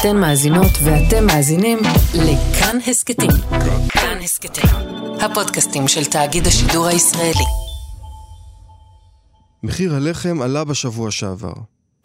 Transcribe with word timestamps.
אתן 0.00 0.16
מאזינות 0.16 0.72
ואתם 0.84 1.26
מאזינים 1.26 1.78
לכאן 2.14 2.78
הסכתים. 2.86 3.30
כאן 3.88 4.18
הסכתים, 4.22 4.70
הפודקאסטים 5.20 5.88
של 5.88 6.04
תאגיד 6.04 6.46
השידור 6.46 6.86
הישראלי. 6.86 7.44
מחיר 9.62 9.94
הלחם 9.94 10.42
עלה 10.42 10.64
בשבוע 10.64 11.10
שעבר. 11.10 11.52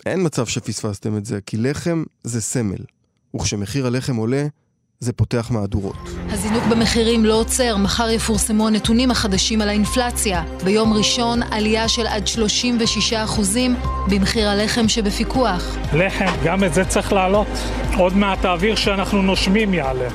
אין 0.05 0.25
מצב 0.25 0.45
שפספסתם 0.45 1.17
את 1.17 1.25
זה, 1.25 1.39
כי 1.45 1.57
לחם 1.57 2.03
זה 2.23 2.41
סמל. 2.41 2.83
וכשמחיר 3.35 3.87
הלחם 3.87 4.15
עולה, 4.15 4.47
זה 4.99 5.13
פותח 5.13 5.51
מהדורות. 5.51 6.10
הזינוק 6.43 6.63
במחירים 6.63 7.25
לא 7.25 7.39
עוצר, 7.39 7.77
מחר 7.77 8.09
יפורסמו 8.09 8.67
הנתונים 8.67 9.11
החדשים 9.11 9.61
על 9.61 9.69
האינפלציה. 9.69 10.43
ביום 10.63 10.93
ראשון 10.93 11.43
עלייה 11.43 11.87
של 11.87 12.07
עד 12.07 12.27
36 12.27 13.13
אחוזים 13.13 13.75
במחיר 14.09 14.49
הלחם 14.49 14.87
שבפיקוח. 14.87 15.77
לחם, 15.93 16.31
גם 16.43 16.63
את 16.63 16.73
זה 16.73 16.85
צריך 16.85 17.13
להעלות. 17.13 17.47
עוד 17.97 18.17
מעט 18.17 18.45
האוויר 18.45 18.75
שאנחנו 18.75 19.21
נושמים 19.21 19.73
יעלה. 19.73 20.09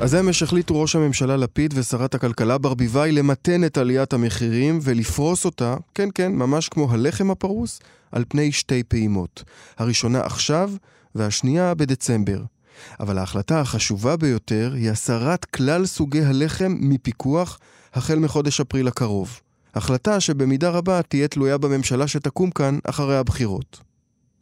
אז 0.00 0.14
אמש 0.14 0.42
החליטו 0.42 0.80
ראש 0.80 0.96
הממשלה 0.96 1.36
לפיד 1.36 1.74
ושרת 1.76 2.14
הכלכלה 2.14 2.58
ברביבאי 2.58 3.12
למתן 3.12 3.64
את 3.64 3.78
עליית 3.78 4.12
המחירים 4.12 4.78
ולפרוס 4.82 5.44
אותה, 5.44 5.76
כן 5.94 6.08
כן, 6.14 6.32
ממש 6.32 6.68
כמו 6.68 6.92
הלחם 6.92 7.30
הפרוס, 7.30 7.80
על 8.12 8.24
פני 8.28 8.52
שתי 8.52 8.82
פעימות. 8.82 9.44
הראשונה 9.78 10.20
עכשיו 10.20 10.70
והשנייה 11.14 11.74
בדצמבר. 11.74 12.57
אבל 13.00 13.18
ההחלטה 13.18 13.60
החשובה 13.60 14.16
ביותר 14.16 14.72
היא 14.74 14.90
הסרת 14.90 15.44
כלל 15.44 15.86
סוגי 15.86 16.24
הלחם 16.24 16.76
מפיקוח 16.80 17.58
החל 17.94 18.18
מחודש 18.18 18.60
אפריל 18.60 18.88
הקרוב. 18.88 19.40
החלטה 19.74 20.20
שבמידה 20.20 20.70
רבה 20.70 21.02
תהיה 21.02 21.28
תלויה 21.28 21.58
בממשלה 21.58 22.08
שתקום 22.08 22.50
כאן 22.50 22.78
אחרי 22.84 23.16
הבחירות. 23.16 23.80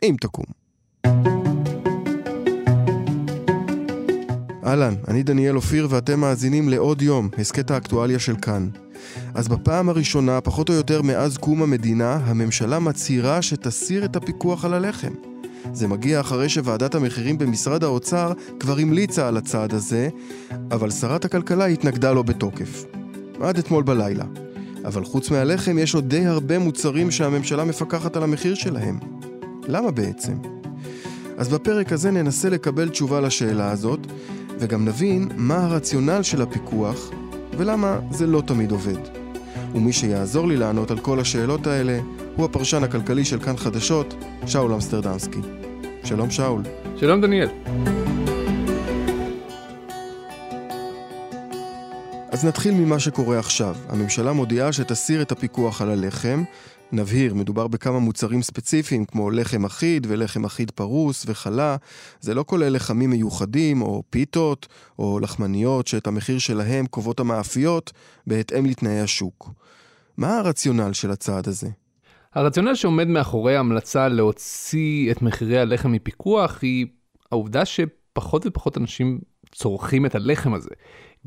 אם 0.02 0.16
תקום. 0.20 0.44
אהלן, 4.66 4.94
אני 5.08 5.22
דניאל 5.22 5.56
אופיר 5.56 5.86
ואתם 5.90 6.20
מאזינים 6.20 6.68
לעוד 6.68 7.02
יום, 7.02 7.28
הסכת 7.38 7.70
האקטואליה 7.70 8.18
של 8.18 8.36
כאן. 8.36 8.68
אז 9.34 9.48
בפעם 9.48 9.88
הראשונה, 9.88 10.40
פחות 10.40 10.68
או 10.68 10.74
יותר 10.74 11.02
מאז 11.02 11.36
קום 11.36 11.62
המדינה, 11.62 12.14
הממשלה 12.14 12.78
מצהירה 12.78 13.42
שתסיר 13.42 14.04
את 14.04 14.16
הפיקוח 14.16 14.64
על 14.64 14.74
הלחם. 14.74 15.12
זה 15.72 15.88
מגיע 15.88 16.20
אחרי 16.20 16.48
שוועדת 16.48 16.94
המחירים 16.94 17.38
במשרד 17.38 17.84
האוצר 17.84 18.32
כבר 18.60 18.78
המליצה 18.78 19.28
על 19.28 19.36
הצעד 19.36 19.74
הזה, 19.74 20.08
אבל 20.70 20.90
שרת 20.90 21.24
הכלכלה 21.24 21.64
התנגדה 21.66 22.12
לו 22.12 22.24
בתוקף. 22.24 22.84
עד 23.40 23.58
אתמול 23.58 23.82
בלילה. 23.82 24.24
אבל 24.84 25.04
חוץ 25.04 25.30
מהלחם 25.30 25.78
יש 25.78 25.94
עוד 25.94 26.08
די 26.08 26.26
הרבה 26.26 26.58
מוצרים 26.58 27.10
שהממשלה 27.10 27.64
מפקחת 27.64 28.16
על 28.16 28.22
המחיר 28.22 28.54
שלהם. 28.54 28.98
למה 29.68 29.90
בעצם? 29.90 30.34
אז 31.36 31.48
בפרק 31.48 31.92
הזה 31.92 32.10
ננסה 32.10 32.48
לקבל 32.48 32.88
תשובה 32.88 33.20
לשאלה 33.20 33.70
הזאת, 33.70 34.00
וגם 34.58 34.84
נבין 34.84 35.28
מה 35.36 35.64
הרציונל 35.64 36.22
של 36.22 36.42
הפיקוח 36.42 37.10
ולמה 37.58 37.98
זה 38.10 38.26
לא 38.26 38.42
תמיד 38.46 38.70
עובד. 38.70 38.98
ומי 39.74 39.92
שיעזור 39.92 40.48
לי 40.48 40.56
לענות 40.56 40.90
על 40.90 40.98
כל 40.98 41.20
השאלות 41.20 41.66
האלה 41.66 42.00
הוא 42.36 42.44
הפרשן 42.44 42.84
הכלכלי 42.84 43.24
של 43.24 43.40
כאן 43.40 43.56
חדשות, 43.56 44.14
שאול 44.46 44.72
אמסטרדמסקי. 44.72 45.38
שלום 46.04 46.30
שאול. 46.30 46.62
שלום 46.96 47.20
דניאל. 47.20 47.48
אז 52.30 52.44
נתחיל 52.44 52.74
ממה 52.74 53.00
שקורה 53.00 53.38
עכשיו. 53.38 53.76
הממשלה 53.88 54.32
מודיעה 54.32 54.72
שתסיר 54.72 55.22
את 55.22 55.32
הפיקוח 55.32 55.82
על 55.82 55.90
הלחם. 55.90 56.44
נבהיר, 56.92 57.34
מדובר 57.34 57.66
בכמה 57.66 57.98
מוצרים 57.98 58.42
ספציפיים 58.42 59.04
כמו 59.04 59.30
לחם 59.30 59.64
אחיד 59.64 60.06
ולחם 60.10 60.44
אחיד 60.44 60.70
פרוס 60.70 61.24
וחלה. 61.26 61.76
זה 62.20 62.34
לא 62.34 62.44
כולל 62.46 62.72
לחמים 62.72 63.10
מיוחדים 63.10 63.82
או 63.82 64.02
פיתות 64.10 64.66
או 64.98 65.20
לחמניות 65.20 65.86
שאת 65.86 66.06
המחיר 66.06 66.38
שלהם 66.38 66.86
קובעות 66.86 67.20
המאפיות 67.20 67.92
בהתאם 68.26 68.66
לתנאי 68.66 69.00
השוק. 69.00 69.50
מה 70.16 70.38
הרציונל 70.38 70.92
של 70.92 71.10
הצעד 71.10 71.48
הזה? 71.48 71.68
הרציונל 72.36 72.74
שעומד 72.74 73.08
מאחורי 73.08 73.56
ההמלצה 73.56 74.08
להוציא 74.08 75.10
את 75.12 75.22
מחירי 75.22 75.58
הלחם 75.58 75.92
מפיקוח 75.92 76.58
היא 76.62 76.86
העובדה 77.32 77.64
שפחות 77.64 78.46
ופחות 78.46 78.78
אנשים 78.78 79.18
צורכים 79.52 80.06
את 80.06 80.14
הלחם 80.14 80.54
הזה. 80.54 80.70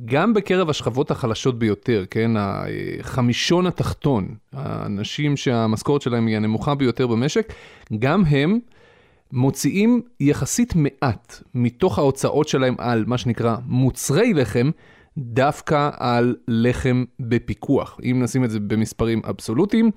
גם 0.05 0.33
בקרב 0.33 0.69
השכבות 0.69 1.11
החלשות 1.11 1.59
ביותר, 1.59 2.05
כן, 2.09 2.31
החמישון 2.37 3.67
התחתון, 3.67 4.35
האנשים 4.53 5.37
שהמשכורת 5.37 6.01
שלהם 6.01 6.27
היא 6.27 6.35
הנמוכה 6.35 6.75
ביותר 6.75 7.07
במשק, 7.07 7.53
גם 7.99 8.25
הם 8.25 8.59
מוציאים 9.31 10.01
יחסית 10.19 10.73
מעט 10.75 11.43
מתוך 11.53 11.99
ההוצאות 11.99 12.47
שלהם 12.47 12.75
על 12.77 13.03
מה 13.07 13.17
שנקרא 13.17 13.55
מוצרי 13.65 14.33
לחם, 14.33 14.71
דווקא 15.17 15.89
על 15.97 16.35
לחם 16.47 17.03
בפיקוח. 17.19 17.99
אם 18.03 18.19
נשים 18.23 18.43
את 18.43 18.51
זה 18.51 18.59
במספרים 18.59 19.21
אבסולוטיים, 19.29 19.91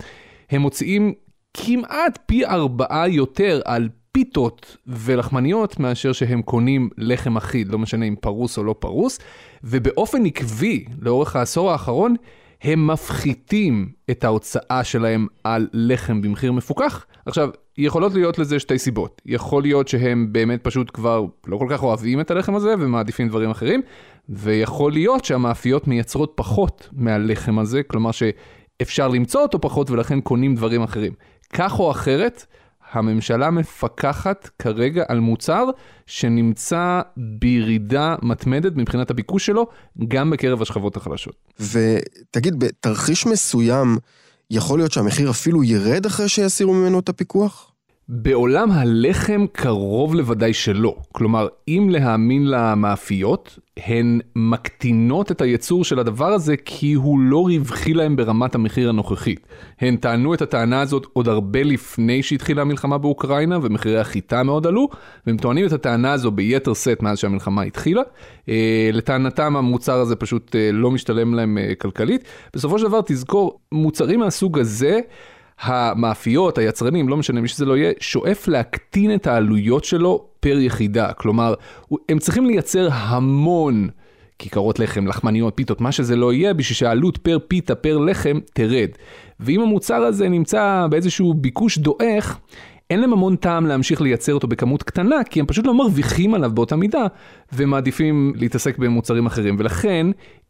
הם 0.52 0.62
מוציאים 0.62 1.12
כמעט 1.54 2.18
פי 2.26 2.46
ארבעה 2.46 3.08
יותר 3.08 3.60
על 3.64 3.88
פיתות 4.12 4.76
ולחמניות 4.86 5.80
מאשר 5.80 6.12
שהם 6.12 6.42
קונים 6.42 6.88
לחם 6.98 7.36
אחיד, 7.36 7.68
לא 7.68 7.78
משנה 7.78 8.06
אם 8.06 8.14
פרוס 8.20 8.58
או 8.58 8.64
לא 8.64 8.74
פרוס, 8.78 9.18
ובאופן 9.64 10.26
עקבי, 10.26 10.84
לאורך 11.00 11.36
העשור 11.36 11.70
האחרון, 11.70 12.14
הם 12.62 12.86
מפחיתים 12.86 13.88
את 14.10 14.24
ההוצאה 14.24 14.84
שלהם 14.84 15.26
על 15.44 15.68
לחם 15.72 16.22
במחיר 16.22 16.52
מפוקח. 16.52 17.06
עכשיו, 17.26 17.48
יכולות 17.78 18.14
להיות 18.14 18.38
לזה 18.38 18.58
שתי 18.58 18.78
סיבות. 18.78 19.22
יכול 19.26 19.62
להיות 19.62 19.88
שהם 19.88 20.32
באמת 20.32 20.64
פשוט 20.64 20.90
כבר 20.94 21.24
לא 21.46 21.56
כל 21.56 21.66
כך 21.70 21.82
אוהבים 21.82 22.20
את 22.20 22.30
הלחם 22.30 22.54
הזה 22.54 22.74
ומעדיפים 22.78 23.28
דברים 23.28 23.50
אחרים, 23.50 23.82
ויכול 24.28 24.92
להיות 24.92 25.24
שהמאפיות 25.24 25.88
מייצרות 25.88 26.32
פחות 26.34 26.88
מהלחם 26.92 27.58
הזה, 27.58 27.82
כלומר 27.82 28.10
שאפשר 28.82 29.08
למצוא 29.08 29.42
אותו 29.42 29.60
פחות 29.60 29.90
ולכן 29.90 30.20
קונים 30.20 30.54
דברים 30.54 30.82
אחרים. 30.82 31.12
כך 31.52 31.78
או 31.78 31.90
אחרת, 31.90 32.46
הממשלה 32.92 33.50
מפקחת 33.50 34.50
כרגע 34.58 35.04
על 35.08 35.20
מוצר 35.20 35.64
שנמצא 36.06 37.00
בירידה 37.16 38.14
מתמדת 38.22 38.72
מבחינת 38.76 39.10
הביקוש 39.10 39.46
שלו, 39.46 39.66
גם 40.08 40.30
בקרב 40.30 40.62
השכבות 40.62 40.96
החלשות. 40.96 41.34
ותגיד, 41.60 42.58
בתרחיש 42.58 43.26
מסוים, 43.26 43.96
יכול 44.50 44.78
להיות 44.78 44.92
שהמחיר 44.92 45.30
אפילו 45.30 45.64
ירד 45.64 46.06
אחרי 46.06 46.28
שיסירו 46.28 46.74
ממנו 46.74 46.98
את 46.98 47.08
הפיקוח? 47.08 47.71
בעולם 48.14 48.70
הלחם 48.70 49.46
קרוב 49.52 50.14
לוודאי 50.14 50.52
שלא. 50.52 50.96
כלומר, 51.12 51.48
אם 51.68 51.88
להאמין 51.90 52.50
למאפיות, 52.50 53.58
הן 53.76 54.20
מקטינות 54.36 55.30
את 55.30 55.40
הייצור 55.40 55.84
של 55.84 55.98
הדבר 55.98 56.26
הזה 56.26 56.56
כי 56.64 56.92
הוא 56.92 57.20
לא 57.20 57.42
רווחי 57.46 57.94
להם 57.94 58.16
ברמת 58.16 58.54
המחיר 58.54 58.88
הנוכחית. 58.88 59.46
הן 59.80 59.96
טענו 59.96 60.34
את 60.34 60.42
הטענה 60.42 60.80
הזאת 60.80 61.06
עוד 61.12 61.28
הרבה 61.28 61.62
לפני 61.62 62.22
שהתחילה 62.22 62.62
המלחמה 62.62 62.98
באוקראינה 62.98 63.58
ומחירי 63.62 64.00
החיטה 64.00 64.42
מאוד 64.42 64.66
עלו, 64.66 64.88
והם 65.26 65.36
טוענים 65.36 65.66
את 65.66 65.72
הטענה 65.72 66.12
הזו 66.12 66.30
ביתר 66.30 66.74
שאת 66.74 67.02
מאז 67.02 67.18
שהמלחמה 67.18 67.62
התחילה. 67.62 68.02
אה, 68.48 68.90
לטענתם 68.92 69.56
המוצר 69.56 70.00
הזה 70.00 70.16
פשוט 70.16 70.56
אה, 70.56 70.70
לא 70.72 70.90
משתלם 70.90 71.34
להם 71.34 71.58
אה, 71.58 71.74
כלכלית. 71.74 72.24
בסופו 72.54 72.78
של 72.78 72.84
דבר 72.84 73.00
תזכור, 73.06 73.60
מוצרים 73.72 74.20
מהסוג 74.20 74.58
הזה, 74.58 75.00
המאפיות, 75.62 76.58
היצרנים, 76.58 77.08
לא 77.08 77.16
משנה 77.16 77.40
מי 77.40 77.48
שזה 77.48 77.64
לא 77.64 77.76
יהיה, 77.76 77.92
שואף 78.00 78.48
להקטין 78.48 79.14
את 79.14 79.26
העלויות 79.26 79.84
שלו 79.84 80.24
פר 80.40 80.58
יחידה. 80.58 81.12
כלומר, 81.12 81.54
הם 82.08 82.18
צריכים 82.18 82.46
לייצר 82.46 82.88
המון 82.92 83.88
כיכרות 84.38 84.78
לחם, 84.78 85.06
לחמניות, 85.06 85.52
פיתות, 85.56 85.80
מה 85.80 85.92
שזה 85.92 86.16
לא 86.16 86.32
יהיה, 86.32 86.54
בשביל 86.54 86.76
שהעלות 86.76 87.16
פר 87.16 87.38
פיתה, 87.48 87.74
פר 87.74 87.98
לחם, 87.98 88.38
תרד. 88.52 88.88
ואם 89.40 89.60
המוצר 89.60 90.02
הזה 90.02 90.28
נמצא 90.28 90.86
באיזשהו 90.90 91.34
ביקוש 91.34 91.78
דועך, 91.78 92.38
אין 92.90 93.00
להם 93.00 93.12
המון 93.12 93.36
טעם 93.36 93.66
להמשיך 93.66 94.00
לייצר 94.00 94.34
אותו 94.34 94.48
בכמות 94.48 94.82
קטנה, 94.82 95.24
כי 95.30 95.40
הם 95.40 95.46
פשוט 95.46 95.66
לא 95.66 95.74
מרוויחים 95.74 96.34
עליו 96.34 96.50
באותה 96.54 96.76
מידה, 96.76 97.06
ומעדיפים 97.52 98.32
להתעסק 98.36 98.78
במוצרים 98.78 99.26
אחרים. 99.26 99.56
ולכן, 99.58 100.06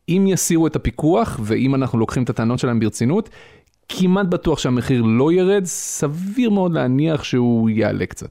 אם 0.08 0.26
יסירו 0.28 0.66
את 0.66 0.76
הפיקוח, 0.76 1.40
ואם 1.42 1.74
אנחנו 1.74 1.98
לוקחים 1.98 2.22
את 2.22 2.30
הטענות 2.30 2.58
שלהם 2.58 2.80
ברצינות, 2.80 3.30
כמעט 3.88 4.26
בטוח 4.26 4.58
שהמחיר 4.58 5.02
לא 5.02 5.32
ירד, 5.32 5.64
סביר 5.64 6.50
מאוד 6.50 6.72
להניח 6.72 7.24
שהוא 7.24 7.70
יעלה 7.70 8.06
קצת. 8.06 8.30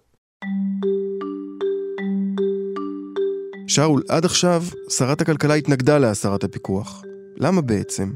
שאול, 3.68 4.04
עד 4.10 4.26
עכשיו 4.26 4.64
שרת 4.90 5.22
הכלכלה 5.22 5.54
התנגדה 5.54 5.98
להסרת 5.98 6.44
הפיקוח. 6.44 7.04
למה 7.38 7.62
בעצם? 7.62 8.12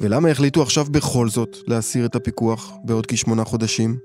ולמה 0.00 0.28
החליטו 0.28 0.62
עכשיו 0.62 0.84
בכל 0.84 1.28
זאת 1.28 1.56
להסיר 1.66 2.06
את 2.06 2.14
הפיקוח 2.14 2.72
בעוד 2.84 3.06
כשמונה 3.06 3.44
חודשים? 3.44 3.96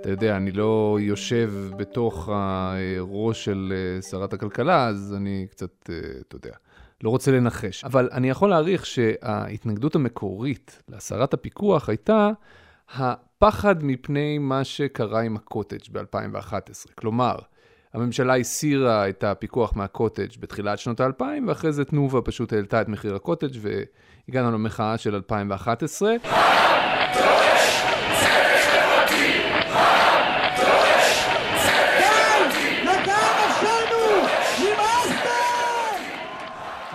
אתה 0.00 0.10
יודע, 0.10 0.36
אני 0.36 0.52
לא 0.52 0.98
יושב 1.00 1.52
בתוך 1.76 2.28
הראש 2.32 3.44
של 3.44 3.72
אה, 3.76 4.02
שרת 4.02 4.32
הכלכלה, 4.32 4.86
אז 4.86 5.14
אני 5.16 5.46
קצת, 5.50 5.90
אה, 5.90 5.94
אתה 6.28 6.36
יודע. 6.36 6.52
לא 7.02 7.10
רוצה 7.10 7.30
לנחש. 7.30 7.84
אבל 7.84 8.08
אני 8.12 8.30
יכול 8.30 8.50
להעריך 8.50 8.86
שההתנגדות 8.86 9.94
המקורית 9.94 10.82
להסרת 10.88 11.34
הפיקוח 11.34 11.88
הייתה 11.88 12.30
הפחד 12.94 13.84
מפני 13.84 14.38
מה 14.38 14.64
שקרה 14.64 15.20
עם 15.20 15.36
הקוטג' 15.36 15.92
ב-2011. 15.92 16.92
כלומר, 16.94 17.34
הממשלה 17.94 18.36
הסירה 18.36 19.08
את 19.08 19.24
הפיקוח 19.24 19.76
מהקוטג' 19.76 20.40
בתחילת 20.40 20.78
שנות 20.78 21.00
האלפיים, 21.00 21.48
ואחרי 21.48 21.72
זה 21.72 21.84
תנובה 21.84 22.20
פשוט 22.20 22.52
העלתה 22.52 22.80
את 22.80 22.88
מחיר 22.88 23.14
הקוטג' 23.14 23.58
והגענו 24.28 24.52
למחאה 24.52 24.98
של 24.98 25.14
2011. 25.14 26.14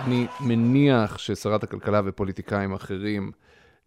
אני 0.06 0.26
מניח 0.40 1.18
ששרת 1.18 1.62
הכלכלה 1.62 2.00
ופוליטיקאים 2.04 2.72
אחרים 2.72 3.30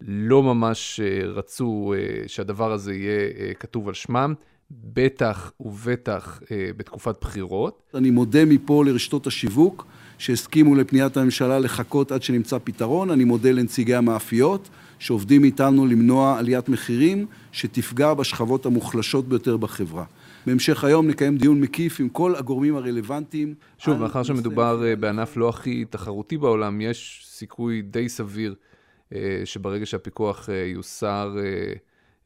לא 0.00 0.42
ממש 0.42 1.00
אה, 1.00 1.26
רצו 1.26 1.94
אה, 1.96 2.28
שהדבר 2.28 2.72
הזה 2.72 2.94
יהיה 2.94 3.28
אה, 3.38 3.54
כתוב 3.54 3.88
על 3.88 3.94
שמם, 3.94 4.34
בטח 4.70 5.52
ובטח 5.60 6.40
בתקופת 6.76 7.16
בחירות. 7.20 7.82
אני 7.94 8.10
מודה 8.10 8.44
מפה 8.44 8.84
לרשתות 8.84 9.26
השיווק 9.26 9.86
שהסכימו 10.18 10.74
לפניית 10.74 11.16
הממשלה 11.16 11.58
לחכות 11.58 12.12
עד 12.12 12.22
שנמצא 12.22 12.58
פתרון. 12.64 13.10
אני 13.10 13.24
מודה 13.24 13.52
לנציגי 13.52 13.94
המאפיות 13.94 14.68
שעובדים 14.98 15.44
איתנו 15.44 15.86
למנוע 15.86 16.38
עליית 16.38 16.68
מחירים 16.68 17.26
שתפגע 17.52 18.14
בשכבות 18.14 18.66
המוחלשות 18.66 19.28
ביותר 19.28 19.56
בחברה. 19.56 20.04
בהמשך 20.46 20.84
היום 20.84 21.08
נקיים 21.08 21.36
דיון 21.36 21.60
מקיף 21.60 22.00
עם 22.00 22.08
כל 22.08 22.36
הגורמים 22.36 22.76
הרלוונטיים. 22.76 23.54
שוב, 23.78 23.98
מאחר 23.98 24.22
שמדובר 24.22 24.82
בענף 25.00 25.36
לא 25.36 25.48
הכי 25.48 25.84
תחרותי 25.84 26.38
בעולם, 26.38 26.80
יש 26.80 27.26
סיכוי 27.28 27.82
די 27.82 28.08
סביר 28.08 28.54
אה, 29.14 29.42
שברגע 29.44 29.86
שהפיקוח 29.86 30.50
אה, 30.50 30.54
יוסר 30.54 31.36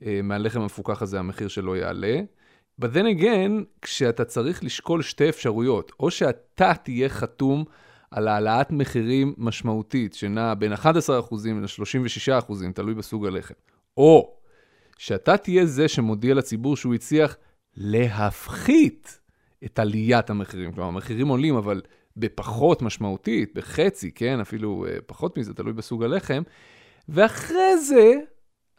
אה, 0.07 0.21
מהלחם 0.23 0.61
המפוקח 0.61 1.03
הזה, 1.03 1.19
המחיר 1.19 1.49
שלו 1.49 1.77
יעלה. 1.77 2.21
But 2.81 2.85
then 2.85 3.21
again, 3.21 3.65
כשאתה 3.83 4.25
צריך 4.25 4.65
לשקול 4.65 5.03
שתי 5.03 5.29
אפשרויות, 5.29 5.93
או 6.01 6.11
שאתה 6.11 6.73
תהיה 6.83 7.09
חתום 7.09 7.65
על 8.11 8.29
העלאת 8.29 8.71
מחירים 8.71 9.35
משמעותית, 9.39 10.15
שנעה 10.15 10.55
בין 10.55 10.73
11% 10.73 10.77
ל-36%, 11.45 12.53
תלוי 12.75 12.95
בסוג 12.95 13.27
הלחם, 13.27 13.55
או 13.97 14.35
שאתה 14.99 15.37
תהיה 15.37 15.67
זה 15.67 15.89
שמודיע 15.89 16.35
לציבור 16.35 16.77
שהוא 16.77 16.95
הצליח 16.95 17.37
להפחית 17.76 19.21
את 19.65 19.79
עליית 19.79 20.31
המחירים. 20.31 20.73
כלומר, 20.73 20.88
המחירים 20.88 21.29
עולים, 21.29 21.56
אבל 21.56 21.82
בפחות 22.17 22.82
משמעותית, 22.82 23.55
בחצי, 23.55 24.11
כן, 24.11 24.41
אפילו 24.41 24.87
פחות 25.06 25.38
מזה, 25.38 25.55
תלוי 25.55 25.73
בסוג 25.73 26.05
הלחם, 26.05 26.43
ואחרי 27.09 27.79
זה, 27.79 28.15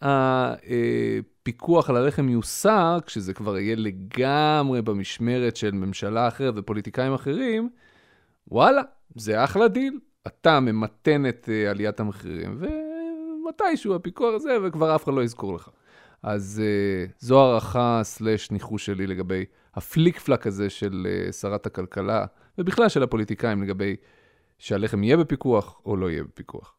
הפיקוח 0.01 1.89
על 1.89 1.95
הלחם 1.97 2.29
יוסר, 2.29 2.97
כשזה 3.05 3.33
כבר 3.33 3.57
יהיה 3.57 3.75
לגמרי 3.75 4.81
במשמרת 4.81 5.55
של 5.55 5.71
ממשלה 5.71 6.27
אחרת 6.27 6.53
ופוליטיקאים 6.57 7.13
אחרים, 7.13 7.69
וואלה, 8.47 8.81
זה 9.15 9.43
אחלה 9.43 9.67
דיל. 9.67 9.99
אתה 10.27 10.59
ממתן 10.59 11.25
את 11.25 11.49
אה, 11.51 11.71
עליית 11.71 11.99
המחירים, 11.99 12.59
ומתישהו 12.59 13.95
הפיקוח 13.95 14.33
הזה, 14.35 14.57
וכבר 14.63 14.95
אף 14.95 15.03
אחד 15.03 15.13
לא 15.13 15.23
יזכור 15.23 15.55
לך. 15.55 15.69
אז 16.23 16.61
אה, 16.63 17.11
זו 17.19 17.41
הערכה 17.41 18.01
סלש 18.03 18.51
ניחוש 18.51 18.85
שלי 18.85 19.07
לגבי 19.07 19.45
הפליק 19.75 20.19
פלק 20.19 20.47
הזה 20.47 20.69
של 20.69 21.07
אה, 21.29 21.31
שרת 21.31 21.65
הכלכלה, 21.65 22.25
ובכלל 22.57 22.89
של 22.89 23.03
הפוליטיקאים 23.03 23.63
לגבי 23.63 23.95
שהלחם 24.59 25.03
יהיה 25.03 25.17
בפיקוח 25.17 25.81
או 25.85 25.95
לא 25.95 26.11
יהיה 26.11 26.23
בפיקוח. 26.23 26.75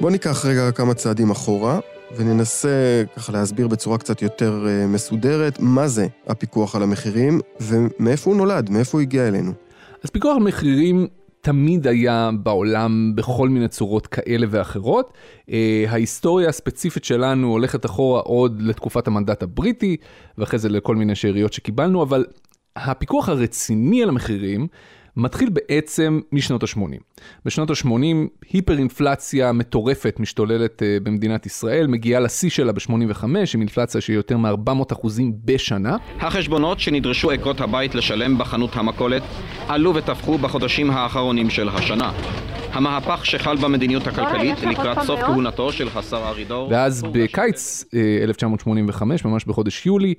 בוא 0.00 0.10
ניקח 0.10 0.46
רגע 0.46 0.72
כמה 0.72 0.94
צעדים 0.94 1.30
אחורה, 1.30 1.80
וננסה 2.16 3.02
ככה 3.16 3.32
להסביר 3.32 3.68
בצורה 3.68 3.98
קצת 3.98 4.22
יותר 4.22 4.66
אה, 4.68 4.86
מסודרת 4.86 5.58
מה 5.60 5.88
זה 5.88 6.06
הפיקוח 6.26 6.76
על 6.76 6.82
המחירים, 6.82 7.40
ומאיפה 7.60 8.30
הוא 8.30 8.36
נולד, 8.36 8.70
מאיפה 8.70 8.98
הוא 8.98 9.02
הגיע 9.02 9.28
אלינו. 9.28 9.52
אז 10.04 10.10
פיקוח 10.10 10.36
על 10.36 10.42
מחירים 10.42 11.06
תמיד 11.48 11.86
היה 11.86 12.30
בעולם 12.42 13.12
בכל 13.14 13.48
מיני 13.48 13.68
צורות 13.68 14.06
כאלה 14.06 14.46
ואחרות. 14.50 15.12
Uh, 15.40 15.52
ההיסטוריה 15.88 16.48
הספציפית 16.48 17.04
שלנו 17.04 17.50
הולכת 17.50 17.86
אחורה 17.86 18.20
עוד 18.20 18.62
לתקופת 18.62 19.06
המנדט 19.06 19.42
הבריטי, 19.42 19.96
ואחרי 20.38 20.58
זה 20.58 20.68
לכל 20.68 20.96
מיני 20.96 21.14
שאריות 21.14 21.52
שקיבלנו, 21.52 22.02
אבל 22.02 22.24
הפיקוח 22.76 23.28
הרציני 23.28 24.02
על 24.02 24.08
המחירים 24.08 24.66
מתחיל 25.18 25.48
בעצם 25.48 26.20
משנות 26.32 26.62
ה-80. 26.62 26.80
בשנות 27.44 27.70
ה-80 27.70 28.48
היפר-אינפלציה 28.52 29.52
מטורפת 29.52 30.16
משתוללת 30.20 30.82
uh, 30.82 31.04
במדינת 31.04 31.46
ישראל, 31.46 31.86
מגיעה 31.86 32.20
לשיא 32.20 32.50
שלה 32.50 32.72
ב-85 32.72 33.24
עם 33.24 33.60
אינפלציה 33.60 34.00
של 34.00 34.12
יותר 34.12 34.36
מ-400 34.36 34.92
אחוזים 34.92 35.32
בשנה. 35.44 35.96
החשבונות 36.20 36.80
שנדרשו 36.80 37.30
עקרות 37.30 37.60
הבית 37.60 37.94
לשלם 37.94 38.38
בחנות 38.38 38.76
המכולת 38.76 39.22
עלו 39.68 39.94
ותפחו 39.94 40.38
בחודשים 40.38 40.90
האחרונים 40.90 41.50
של 41.50 41.68
השנה. 41.68 42.12
המהפך 42.72 43.26
שחל 43.26 43.56
במדיניות 43.56 44.06
הכלכלית 44.06 44.62
לקראת 44.62 44.98
סוף 45.02 45.20
כהונתו 45.20 45.72
של 45.72 45.88
השר 45.94 46.22
ארידור. 46.26 46.68
ואז 46.70 47.02
בקיץ 47.12 47.84
1985, 48.22 49.26
אה, 49.26 49.30
ממש 49.30 49.44
בחודש 49.44 49.86
יולי, 49.86 50.14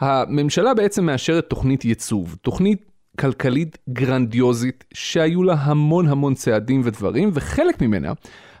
הממשלה 0.00 0.74
בעצם 0.74 1.06
מאשרת 1.06 1.44
תוכנית 1.44 1.84
ייצוב, 1.84 2.36
תוכנית 2.42 2.91
כלכלית 3.18 3.78
גרנדיוזית, 3.88 4.84
שהיו 4.94 5.42
לה 5.42 5.54
המון 5.54 6.08
המון 6.08 6.34
צעדים 6.34 6.80
ודברים, 6.84 7.30
וחלק 7.34 7.82
ממנה 7.82 8.12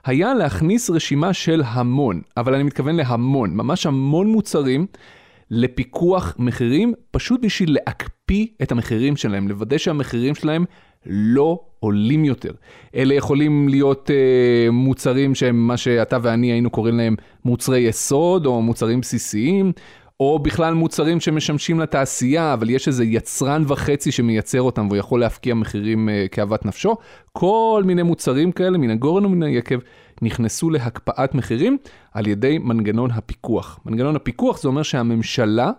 היה 0.04 0.34
להכניס 0.34 0.90
רשימה 0.90 1.32
של 1.32 1.62
המון, 1.66 2.20
אבל 2.36 2.54
אני 2.54 2.62
מתכוון 2.62 2.96
להמון, 2.96 3.50
ממש 3.54 3.86
המון 3.86 4.26
מוצרים 4.26 4.86
לפיקוח 5.50 6.34
מחירים, 6.38 6.94
פשוט 7.10 7.40
בשביל 7.44 7.74
להקפיא 7.74 8.46
את 8.62 8.72
המחירים 8.72 9.16
שלהם, 9.16 9.48
לוודא 9.48 9.78
שהמחירים 9.78 10.34
שלהם 10.34 10.64
לא 11.06 11.60
עולים 11.80 12.24
יותר. 12.24 12.52
אלה 12.94 13.14
יכולים 13.14 13.68
להיות 13.68 14.10
אה, 14.10 14.70
מוצרים 14.70 15.34
שהם 15.34 15.66
מה 15.66 15.76
שאתה 15.76 16.18
ואני 16.22 16.52
היינו 16.52 16.70
קוראים 16.70 16.96
להם 16.96 17.16
מוצרי 17.44 17.78
יסוד 17.78 18.46
או 18.46 18.62
מוצרים 18.62 19.00
בסיסיים. 19.00 19.72
או 20.22 20.38
בכלל 20.38 20.74
מוצרים 20.74 21.20
שמשמשים 21.20 21.80
לתעשייה, 21.80 22.54
אבל 22.54 22.70
יש 22.70 22.88
איזה 22.88 23.04
יצרן 23.04 23.64
וחצי 23.66 24.12
שמייצר 24.12 24.62
אותם 24.62 24.86
והוא 24.86 24.96
יכול 24.96 25.20
להפקיע 25.20 25.54
מחירים 25.54 26.08
uh, 26.08 26.28
כאוות 26.28 26.66
נפשו. 26.66 26.96
כל 27.32 27.82
מיני 27.86 28.02
מוצרים 28.02 28.52
כאלה, 28.52 28.78
מן 28.78 28.90
הגורן 28.90 29.24
ומן 29.24 29.42
היקב, 29.42 29.78
נכנסו 30.22 30.70
להקפאת 30.70 31.34
מחירים 31.34 31.78
על 32.12 32.26
ידי 32.26 32.58
מנגנון 32.58 33.10
הפיקוח. 33.10 33.80
מנגנון 33.86 34.16
הפיקוח 34.16 34.62
זה 34.62 34.68
אומר 34.68 34.82
שהממשלה 34.82 35.70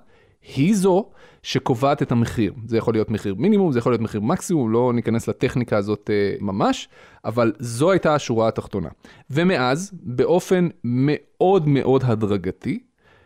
היא 0.56 0.76
זו 0.76 1.10
שקובעת 1.44 2.02
את 2.02 2.12
המחיר. 2.12 2.54
זה 2.68 2.78
יכול 2.78 2.94
להיות 2.94 3.12
מחיר 3.12 3.36
מינימום, 3.38 3.72
זה 3.72 3.80
יכול 3.80 3.92
להיות 3.92 4.02
מחיר 4.02 4.22
מקסימום, 4.22 4.72
לא 4.72 4.92
ניכנס 4.96 5.28
לטכניקה 5.28 5.78
הזאת 5.78 6.10
uh, 6.10 6.44
ממש, 6.44 6.90
אבל 7.26 7.54
זו 7.60 7.92
הייתה 7.92 8.16
השורה 8.16 8.48
התחתונה. 8.48 8.90
ומאז, 9.30 9.92
באופן 10.04 10.68
מאוד 10.84 11.68
מאוד 11.68 12.04
הדרגתי, 12.06 12.80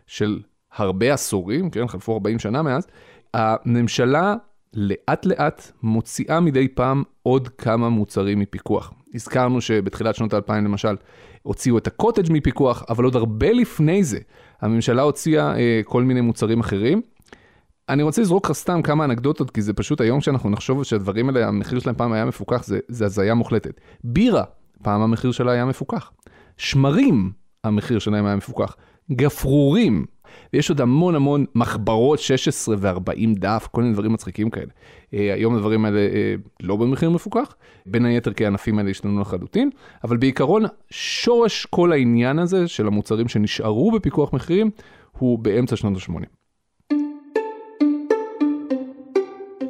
של 0.08 0.40
הרבה 0.76 1.14
עשורים, 1.14 1.70
כן, 1.70 1.88
חלפו 1.88 2.14
40 2.14 2.40
שנה 2.40 2.62
מאז, 2.62 2.88
הממשלה 3.34 4.36
לאט 4.74 5.26
לאט 5.26 5.72
מוציאה 5.84 6.40
מדי 6.40 6.68
פעם 6.68 7.04
עוד 7.24 7.48
כמה 7.48 7.90
מוצרים 7.90 8.40
מפיקוח. 8.40 8.94
הזכרנו 9.16 9.62
שבתחילת 9.62 10.16
שנות 10.16 10.34
האלפיים 10.34 10.66
למשל 10.66 10.96
הוציאו 11.44 11.78
את 11.78 11.88
הקוטג' 11.88 12.32
מפיקוח, 12.32 12.84
אבל 12.90 13.04
עוד 13.04 13.16
הרבה 13.16 13.52
לפני 13.52 14.04
זה 14.04 14.20
הממשלה 14.62 15.02
הוציאה 15.02 15.58
אה, 15.58 15.82
כל 15.86 16.04
מיני 16.04 16.22
מוצרים 16.22 16.60
אחרים. 16.60 17.02
אני 17.90 18.04
רוצה 18.04 18.22
לזרוק 18.22 18.46
לך 18.46 18.52
סתם 18.52 18.82
כמה 18.82 19.06
אנקדוטות, 19.06 19.52
כי 19.52 19.62
זה 19.62 19.74
פשוט 19.74 20.02
היום 20.02 20.22
שאנחנו 20.22 20.50
נחשוב 20.50 20.84
שהדברים 20.84 21.30
האלה, 21.30 21.48
המחיר 21.48 21.80
שלהם 21.80 21.96
פעם 21.96 22.14
היה 22.14 22.26
מפוקח, 22.26 22.64
זה, 22.64 23.06
הזיה 23.06 23.34
מוחלטת. 23.34 23.82
בירה, 24.04 24.44
פעם 24.84 25.02
המחיר 25.02 25.32
שלה 25.32 25.52
היה 25.52 25.66
מפוקח. 25.66 26.12
שמרים, 26.58 27.32
המחיר 27.64 28.00
שלהם 28.00 28.26
היה 28.26 28.36
מפוקח. 28.36 28.76
גפרורים, 29.12 30.06
ויש 30.54 30.70
עוד 30.70 30.82
המון 30.82 31.16
המון 31.16 31.46
מחברות 31.56 32.20
16 32.20 32.76
ו-40 32.80 33.40
דף, 33.40 33.68
כל 33.72 33.82
מיני 33.82 33.94
דברים 33.94 34.14
מצחיקים 34.14 34.50
כאלה. 34.50 34.66
Uh, 34.66 35.16
היום 35.36 35.56
הדברים 35.56 35.86
האלה 35.86 36.00
uh, 36.00 36.48
לא 36.64 36.76
במחיר 36.76 37.10
מפוקח, 37.10 37.56
בין 37.86 38.06
היתר 38.06 38.34
כי 38.34 38.46
הענפים 38.46 38.80
האלה 38.80 38.90
השתנו 38.90 39.22
לחלוטין, 39.22 39.70
אבל 40.04 40.18
בעיקרון 40.18 40.64
שורש 40.90 41.66
כל 41.66 41.92
העניין 41.92 42.40
הזה 42.40 42.68
של 42.68 42.88
המוצרים 42.88 43.28
שנשארו 43.28 43.92
בפיקוח 43.92 44.34
מחירים 44.34 44.70
הוא 45.18 45.40
באמצע 45.40 45.76
שנות 45.76 45.94
ה-80. 45.98 46.37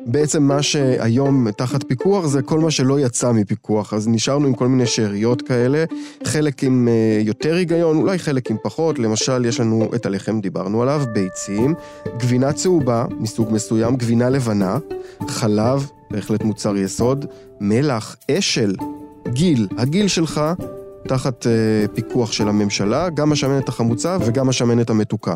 בעצם 0.07 0.43
מה 0.43 0.61
שהיום 0.61 1.51
תחת 1.51 1.83
פיקוח 1.83 2.25
זה 2.25 2.41
כל 2.41 2.59
מה 2.59 2.71
שלא 2.71 2.99
יצא 2.99 3.31
מפיקוח, 3.31 3.93
אז 3.93 4.07
נשארנו 4.07 4.47
עם 4.47 4.53
כל 4.53 4.67
מיני 4.67 4.85
שאריות 4.85 5.41
כאלה, 5.41 5.83
חלק 6.23 6.63
עם 6.63 6.87
אה, 6.87 7.21
יותר 7.23 7.55
היגיון, 7.55 7.97
אולי 7.97 8.19
חלק 8.19 8.51
עם 8.51 8.57
פחות, 8.63 8.99
למשל 8.99 9.45
יש 9.45 9.59
לנו 9.59 9.89
את 9.95 10.05
הלחם, 10.05 10.41
דיברנו 10.41 10.81
עליו, 10.81 11.03
ביצים, 11.13 11.73
גבינה 12.17 12.53
צהובה 12.53 13.05
מסוג 13.19 13.53
מסוים, 13.53 13.95
גבינה 13.95 14.29
לבנה, 14.29 14.77
חלב, 15.27 15.89
בהחלט 16.11 16.43
מוצר 16.43 16.77
יסוד, 16.77 17.25
מלח, 17.61 18.15
אשל, 18.31 18.75
גיל, 19.27 19.67
הגיל 19.77 20.07
שלך 20.07 20.41
תחת 21.07 21.47
אה, 21.47 21.87
פיקוח 21.93 22.31
של 22.31 22.47
הממשלה, 22.47 23.09
גם 23.09 23.31
השמנת 23.31 23.69
החמוצה 23.69 24.17
וגם 24.25 24.49
השמנת 24.49 24.89
המתוקה. 24.89 25.35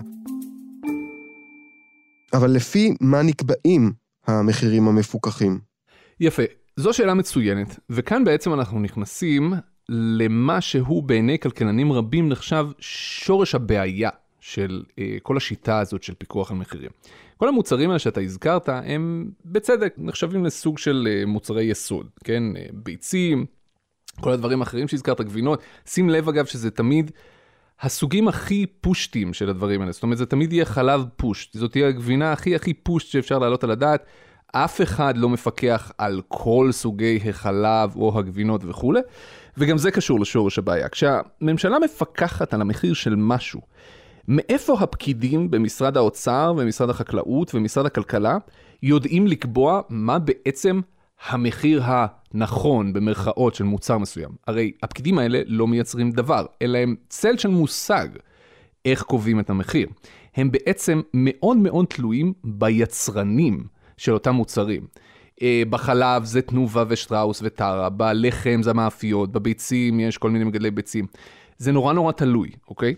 אבל 2.33 2.51
לפי 2.51 2.93
מה 3.01 3.21
נקבעים 3.21 4.00
המחירים 4.27 4.87
המפוקחים? 4.87 5.59
יפה, 6.19 6.43
זו 6.75 6.93
שאלה 6.93 7.13
מצוינת, 7.13 7.79
וכאן 7.89 8.23
בעצם 8.23 8.53
אנחנו 8.53 8.79
נכנסים 8.79 9.53
למה 9.89 10.61
שהוא 10.61 11.03
בעיני 11.03 11.39
כלכלנים 11.39 11.91
רבים 11.91 12.29
נחשב 12.29 12.65
שורש 12.79 13.55
הבעיה 13.55 14.09
של 14.39 14.83
אה, 14.99 15.17
כל 15.23 15.37
השיטה 15.37 15.79
הזאת 15.79 16.03
של 16.03 16.13
פיקוח 16.13 16.51
על 16.51 16.57
מחירים. 16.57 16.89
כל 17.37 17.47
המוצרים 17.47 17.89
האלה 17.89 17.99
שאתה 17.99 18.21
הזכרת 18.21 18.69
הם 18.69 19.31
בצדק 19.45 19.93
נחשבים 19.97 20.45
לסוג 20.45 20.77
של 20.77 21.07
אה, 21.11 21.25
מוצרי 21.25 21.63
יסוד, 21.63 22.09
כן? 22.23 22.43
אה, 22.57 22.65
ביצים, 22.73 23.45
כל 24.21 24.31
הדברים 24.31 24.61
האחרים 24.61 24.87
שהזכרת, 24.87 25.21
גבינות. 25.21 25.61
שים 25.85 26.09
לב 26.09 26.29
אגב 26.29 26.45
שזה 26.45 26.71
תמיד 26.71 27.11
הסוגים 27.81 28.27
הכי 28.27 28.65
פושטים 28.81 29.33
של 29.33 29.49
הדברים 29.49 29.81
האלה, 29.81 29.91
זאת 29.91 30.03
אומרת 30.03 30.17
זה 30.17 30.25
תמיד 30.25 30.53
יהיה 30.53 30.65
חלב 30.65 31.05
פושט, 31.15 31.57
זאת 31.57 31.71
תהיה 31.71 31.87
הגבינה 31.87 32.31
הכי 32.31 32.55
הכי 32.55 32.73
פושט 32.73 33.11
שאפשר 33.11 33.39
להעלות 33.39 33.63
על 33.63 33.71
הדעת. 33.71 34.05
אף 34.51 34.81
אחד 34.81 35.17
לא 35.17 35.29
מפקח 35.29 35.91
על 35.97 36.21
כל 36.27 36.69
סוגי 36.71 37.19
החלב 37.29 37.95
או 37.95 38.19
הגבינות 38.19 38.61
וכולי, 38.65 38.99
וגם 39.57 39.77
זה 39.77 39.91
קשור 39.91 40.19
לשורש 40.19 40.57
הבעיה. 40.57 40.89
כשהממשלה 40.89 41.79
מפקחת 41.79 42.53
על 42.53 42.61
המחיר 42.61 42.93
של 42.93 43.15
משהו, 43.15 43.61
מאיפה 44.27 44.79
הפקידים 44.79 45.51
במשרד 45.51 45.97
האוצר 45.97 46.53
ומשרד 46.57 46.89
החקלאות 46.89 47.55
ומשרד 47.55 47.85
הכלכלה 47.85 48.37
יודעים 48.83 49.27
לקבוע 49.27 49.81
מה 49.89 50.19
בעצם 50.19 50.81
המחיר 51.27 51.83
הנכון 51.85 52.93
במרכאות 52.93 53.55
של 53.55 53.63
מוצר 53.63 53.97
מסוים? 53.97 54.29
הרי 54.47 54.71
הפקידים 54.83 55.19
האלה 55.19 55.41
לא 55.45 55.67
מייצרים 55.67 56.11
דבר, 56.11 56.45
אלא 56.61 56.77
הם 56.77 56.95
צל 57.09 57.37
של 57.37 57.49
מושג 57.49 58.07
איך 58.85 59.01
קובעים 59.01 59.39
את 59.39 59.49
המחיר. 59.49 59.87
הם 60.35 60.51
בעצם 60.51 61.01
מאוד 61.13 61.57
מאוד 61.57 61.85
תלויים 61.85 62.33
ביצרנים 62.43 63.63
של 63.97 64.13
אותם 64.13 64.35
מוצרים. 64.35 64.87
אה, 65.41 65.63
בחלב 65.69 66.23
זה 66.23 66.41
תנובה 66.41 66.83
ושטראוס 66.87 67.41
וטרה, 67.43 67.89
בלחם 67.89 68.59
זה 68.63 68.69
המאפיות, 68.69 69.31
בביצים 69.31 69.99
יש 69.99 70.17
כל 70.17 70.29
מיני 70.29 70.45
מגדלי 70.45 70.71
ביצים. 70.71 71.05
זה 71.57 71.71
נורא 71.71 71.93
נורא 71.93 72.11
תלוי, 72.11 72.49
אוקיי? 72.67 72.95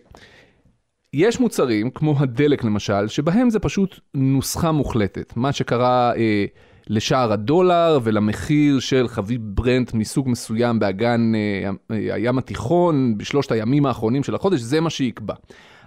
יש 1.13 1.39
מוצרים, 1.39 1.89
כמו 1.89 2.15
הדלק 2.19 2.63
למשל, 2.63 3.07
שבהם 3.07 3.49
זה 3.49 3.59
פשוט 3.59 3.99
נוסחה 4.13 4.71
מוחלטת. 4.71 5.33
מה 5.35 5.51
שקרה 5.51 6.15
אה, 6.15 6.45
לשער 6.87 7.31
הדולר 7.33 7.99
ולמחיר 8.03 8.79
של 8.79 9.07
חביב 9.07 9.41
ברנט 9.43 9.93
מסוג 9.93 10.29
מסוים 10.29 10.79
באגן 10.79 11.31
אה, 11.35 11.69
אה 11.91 12.15
הים 12.15 12.37
התיכון 12.37 13.17
בשלושת 13.17 13.51
הימים 13.51 13.85
האחרונים 13.85 14.23
של 14.23 14.35
החודש, 14.35 14.59
זה 14.59 14.81
מה 14.81 14.89
שיקבע. 14.89 15.33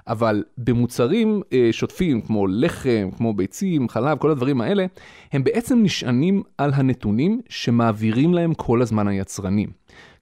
אבל 0.08 0.44
במוצרים 0.58 1.42
אה, 1.52 1.68
שוטפים 1.72 2.20
כמו 2.20 2.46
לחם, 2.46 3.08
כמו 3.16 3.34
ביצים, 3.34 3.88
חלב, 3.88 4.18
כל 4.18 4.30
הדברים 4.30 4.60
האלה, 4.60 4.86
הם 5.32 5.44
בעצם 5.44 5.82
נשענים 5.82 6.42
על 6.58 6.70
הנתונים 6.74 7.40
שמעבירים 7.48 8.34
להם 8.34 8.54
כל 8.54 8.82
הזמן 8.82 9.08
היצרנים. 9.08 9.68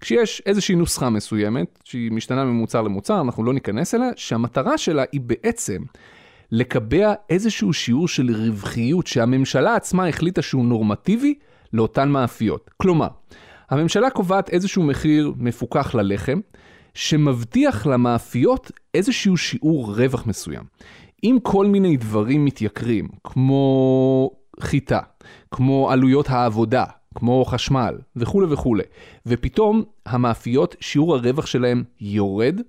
כשיש 0.00 0.42
איזושהי 0.46 0.74
נוסחה 0.74 1.10
מסוימת, 1.10 1.78
שהיא 1.84 2.12
משתנה 2.12 2.44
ממוצר 2.44 2.82
למוצר, 2.82 3.20
אנחנו 3.20 3.44
לא 3.44 3.52
ניכנס 3.52 3.94
אליה, 3.94 4.10
שהמטרה 4.16 4.78
שלה 4.78 5.04
היא 5.12 5.20
בעצם 5.20 5.82
לקבע 6.54 7.14
איזשהו 7.30 7.72
שיעור 7.72 8.08
של 8.08 8.30
רווחיות 8.30 9.06
שהממשלה 9.06 9.74
עצמה 9.74 10.08
החליטה 10.08 10.42
שהוא 10.42 10.64
נורמטיבי 10.64 11.34
לאותן 11.72 12.08
מאפיות. 12.08 12.70
כלומר, 12.76 13.08
הממשלה 13.70 14.10
קובעת 14.10 14.48
איזשהו 14.50 14.82
מחיר 14.82 15.32
מפוקח 15.36 15.94
ללחם, 15.94 16.40
שמבטיח 16.94 17.86
למאפיות 17.86 18.70
איזשהו 18.94 19.36
שיעור 19.36 19.92
רווח 19.92 20.26
מסוים. 20.26 20.62
אם 21.24 21.38
כל 21.42 21.66
מיני 21.66 21.96
דברים 21.96 22.44
מתייקרים, 22.44 23.08
כמו 23.24 24.30
חיטה, 24.60 25.00
כמו 25.50 25.90
עלויות 25.90 26.30
העבודה, 26.30 26.84
כמו 27.14 27.44
חשמל 27.44 27.98
וכולי 28.16 28.46
וכולי, 28.52 28.82
ופתאום 29.26 29.84
המאפיות, 30.06 30.76
שיעור 30.80 31.14
הרווח 31.14 31.46
שלהם 31.46 31.84
יורד, 32.00 32.60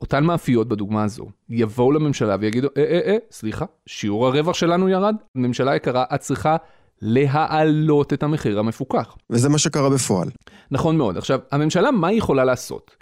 אותן 0.00 0.24
מאפיות 0.24 0.68
בדוגמה 0.68 1.04
הזו 1.04 1.26
יבואו 1.48 1.92
לממשלה 1.92 2.36
ויגידו, 2.40 2.68
אה 2.76 2.82
אה 2.82 3.00
אה, 3.06 3.16
סליחה, 3.30 3.64
שיעור 3.86 4.26
הרווח 4.26 4.54
שלנו 4.54 4.88
ירד, 4.88 5.16
ממשלה 5.34 5.76
יקרה, 5.76 6.04
את 6.14 6.20
צריכה 6.20 6.56
להעלות 7.02 8.12
את 8.12 8.22
המחיר 8.22 8.58
המפוקח. 8.58 9.16
וזה 9.30 9.48
מה 9.48 9.58
שקרה 9.58 9.90
בפועל. 9.90 10.28
נכון 10.70 10.96
מאוד. 10.96 11.16
עכשיו, 11.16 11.40
הממשלה, 11.52 11.90
מה 11.90 12.08
היא 12.08 12.18
יכולה 12.18 12.44
לעשות? 12.44 12.96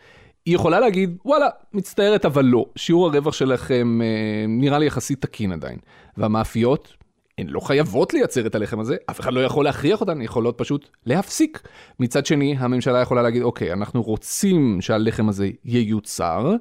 היא 0.46 0.54
יכולה 0.54 0.80
להגיד, 0.80 1.16
וואלה, 1.24 1.48
מצטערת 1.72 2.24
אבל 2.24 2.44
לא, 2.44 2.66
שיעור 2.76 3.06
הרווח 3.06 3.34
שלכם 3.34 4.00
אה, 4.02 4.46
נראה 4.48 4.78
לי 4.78 4.86
יחסית 4.86 5.22
תקין 5.22 5.52
עדיין. 5.52 5.78
והמאפיות, 6.16 6.96
הן 7.42 7.48
לא 7.48 7.60
חייבות 7.60 8.14
לייצר 8.14 8.46
את 8.46 8.54
הלחם 8.54 8.80
הזה, 8.80 8.96
אף 9.10 9.20
אחד 9.20 9.32
לא 9.32 9.40
יכול 9.40 9.64
להכריח 9.64 10.00
אותן, 10.00 10.22
יכולות 10.22 10.58
פשוט 10.58 10.88
להפסיק. 11.06 11.62
מצד 12.00 12.26
שני, 12.26 12.56
הממשלה 12.58 13.00
יכולה 13.00 13.22
להגיד, 13.22 13.42
אוקיי, 13.42 13.72
אנחנו 13.72 14.02
רוצים 14.02 14.80
שהלחם 14.80 15.28
הזה 15.28 15.48
ייוצר, 15.64 16.54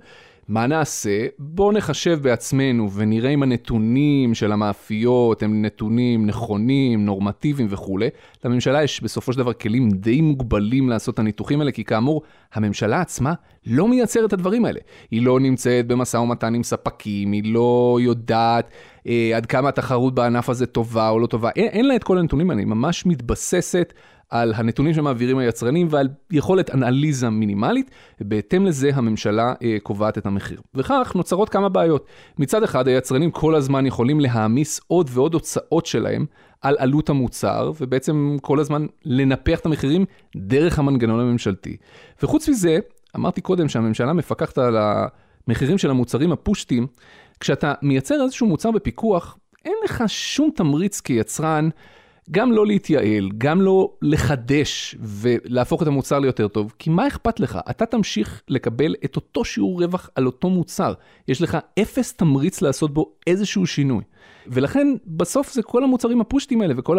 מה 0.51 0.67
נעשה? 0.67 1.25
בואו 1.39 1.71
נחשב 1.71 2.19
בעצמנו 2.21 2.91
ונראה 2.91 3.29
אם 3.29 3.43
הנתונים 3.43 4.33
של 4.33 4.51
המאפיות 4.51 5.43
הם 5.43 5.61
נתונים 5.61 6.25
נכונים, 6.25 7.05
נורמטיביים 7.05 7.67
וכולי. 7.71 8.09
לממשלה 8.45 8.83
יש 8.83 9.03
בסופו 9.03 9.33
של 9.33 9.39
דבר 9.39 9.53
כלים 9.53 9.89
די 9.91 10.21
מוגבלים 10.21 10.89
לעשות 10.89 11.13
את 11.13 11.19
הניתוחים 11.19 11.59
האלה, 11.59 11.71
כי 11.71 11.83
כאמור, 11.83 12.21
הממשלה 12.53 13.01
עצמה 13.01 13.33
לא 13.65 13.87
מייצרת 13.87 14.27
את 14.27 14.33
הדברים 14.33 14.65
האלה. 14.65 14.79
היא 15.11 15.21
לא 15.21 15.39
נמצאת 15.39 15.87
במשא 15.87 16.17
ומתן 16.17 16.55
עם 16.55 16.63
ספקים, 16.63 17.31
היא 17.31 17.53
לא 17.53 17.99
יודעת 18.01 18.69
אה, 19.07 19.31
עד 19.35 19.45
כמה 19.45 19.69
התחרות 19.69 20.15
בענף 20.15 20.49
הזה 20.49 20.65
טובה 20.65 21.09
או 21.09 21.19
לא 21.19 21.27
טובה. 21.27 21.49
אין, 21.55 21.67
אין 21.67 21.87
לה 21.87 21.95
את 21.95 22.03
כל 22.03 22.17
הנתונים 22.17 22.49
האלה, 22.49 22.61
היא 22.61 22.67
ממש 22.67 23.05
מתבססת 23.05 23.93
על 24.31 24.53
הנתונים 24.55 24.93
שמעבירים 24.93 25.37
היצרנים 25.37 25.87
ועל 25.89 26.07
יכולת 26.31 26.73
אנליזה 26.73 27.29
מינימלית, 27.29 27.91
ובהתאם 28.21 28.65
לזה 28.65 28.91
הממשלה 28.93 29.53
אה, 29.63 29.77
קובעת 29.83 30.17
את 30.17 30.25
המחיר. 30.25 30.61
וכך 30.75 31.11
נוצרות 31.15 31.49
כמה 31.49 31.69
בעיות. 31.69 32.05
מצד 32.39 32.63
אחד, 32.63 32.87
היצרנים 32.87 33.31
כל 33.31 33.55
הזמן 33.55 33.85
יכולים 33.85 34.19
להעמיס 34.19 34.81
עוד 34.87 35.09
ועוד 35.13 35.33
הוצאות 35.33 35.85
שלהם 35.85 36.25
על 36.61 36.75
עלות 36.79 37.09
המוצר, 37.09 37.71
ובעצם 37.81 38.37
כל 38.41 38.59
הזמן 38.59 38.85
לנפח 39.05 39.59
את 39.59 39.65
המחירים 39.65 40.05
דרך 40.35 40.79
המנגנון 40.79 41.19
הממשלתי. 41.19 41.77
וחוץ 42.23 42.49
מזה, 42.49 42.77
אמרתי 43.15 43.41
קודם 43.41 43.69
שהממשלה 43.69 44.13
מפקחת 44.13 44.57
על 44.57 44.77
המחירים 45.47 45.77
של 45.77 45.89
המוצרים 45.89 46.31
הפושטים, 46.31 46.87
כשאתה 47.39 47.73
מייצר 47.81 48.23
איזשהו 48.23 48.47
מוצר 48.47 48.71
בפיקוח, 48.71 49.37
אין 49.65 49.75
לך 49.85 50.03
שום 50.07 50.49
תמריץ 50.55 51.01
כיצרן 51.01 51.69
גם 52.31 52.51
לא 52.51 52.67
להתייעל, 52.67 53.29
גם 53.37 53.61
לא 53.61 53.91
לחדש 54.01 54.95
ולהפוך 54.99 55.81
את 55.81 55.87
המוצר 55.87 56.19
ליותר 56.19 56.47
טוב, 56.47 56.73
כי 56.79 56.89
מה 56.89 57.07
אכפת 57.07 57.39
לך? 57.39 57.59
אתה 57.69 57.85
תמשיך 57.85 58.41
לקבל 58.47 58.95
את 59.05 59.15
אותו 59.15 59.45
שיעור 59.45 59.83
רווח 59.83 60.09
על 60.15 60.25
אותו 60.25 60.49
מוצר. 60.49 60.93
יש 61.27 61.41
לך 61.41 61.57
אפס 61.81 62.13
תמריץ 62.13 62.61
לעשות 62.61 62.93
בו 62.93 63.11
איזשהו 63.27 63.67
שינוי. 63.67 64.03
ולכן 64.47 64.87
בסוף 65.07 65.53
זה 65.53 65.63
כל 65.63 65.83
המוצרים 65.83 66.21
הפושטים 66.21 66.61
האלה 66.61 66.73
וכל 66.77 66.97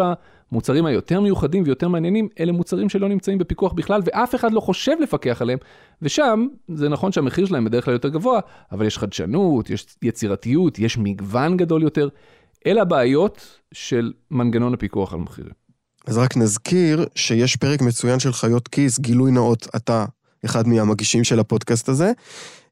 המוצרים 0.51 0.85
היותר 0.85 1.21
מיוחדים 1.21 1.63
ויותר 1.65 1.87
מעניינים, 1.87 2.27
אלה 2.39 2.51
מוצרים 2.51 2.89
שלא 2.89 3.09
נמצאים 3.09 3.37
בפיקוח 3.37 3.73
בכלל 3.73 4.01
ואף 4.05 4.35
אחד 4.35 4.53
לא 4.53 4.59
חושב 4.59 4.95
לפקח 5.01 5.41
עליהם. 5.41 5.59
ושם 6.01 6.47
זה 6.67 6.89
נכון 6.89 7.11
שהמחיר 7.11 7.45
שלהם 7.45 7.65
בדרך 7.65 7.85
כלל 7.85 7.93
יותר 7.93 8.09
גבוה, 8.09 8.39
אבל 8.71 8.85
יש 8.85 8.97
חדשנות, 8.97 9.69
יש 9.69 9.85
יצירתיות, 10.01 10.79
יש 10.79 10.97
מגוון 10.97 11.57
גדול 11.57 11.83
יותר. 11.83 12.09
אלה 12.67 12.81
הבעיות 12.81 13.59
של 13.73 14.13
מנגנון 14.31 14.73
הפיקוח 14.73 15.13
על 15.13 15.19
מחירים. 15.19 15.53
אז 16.07 16.17
רק 16.17 16.37
נזכיר 16.37 17.05
שיש 17.15 17.55
פרק 17.55 17.81
מצוין 17.81 18.19
של 18.19 18.33
חיות 18.33 18.67
כיס, 18.67 18.99
גילוי 18.99 19.31
נאות, 19.31 19.67
אתה 19.75 20.05
אחד 20.45 20.67
מהמגישים 20.67 21.23
של 21.23 21.39
הפודקאסט 21.39 21.89
הזה. 21.89 22.11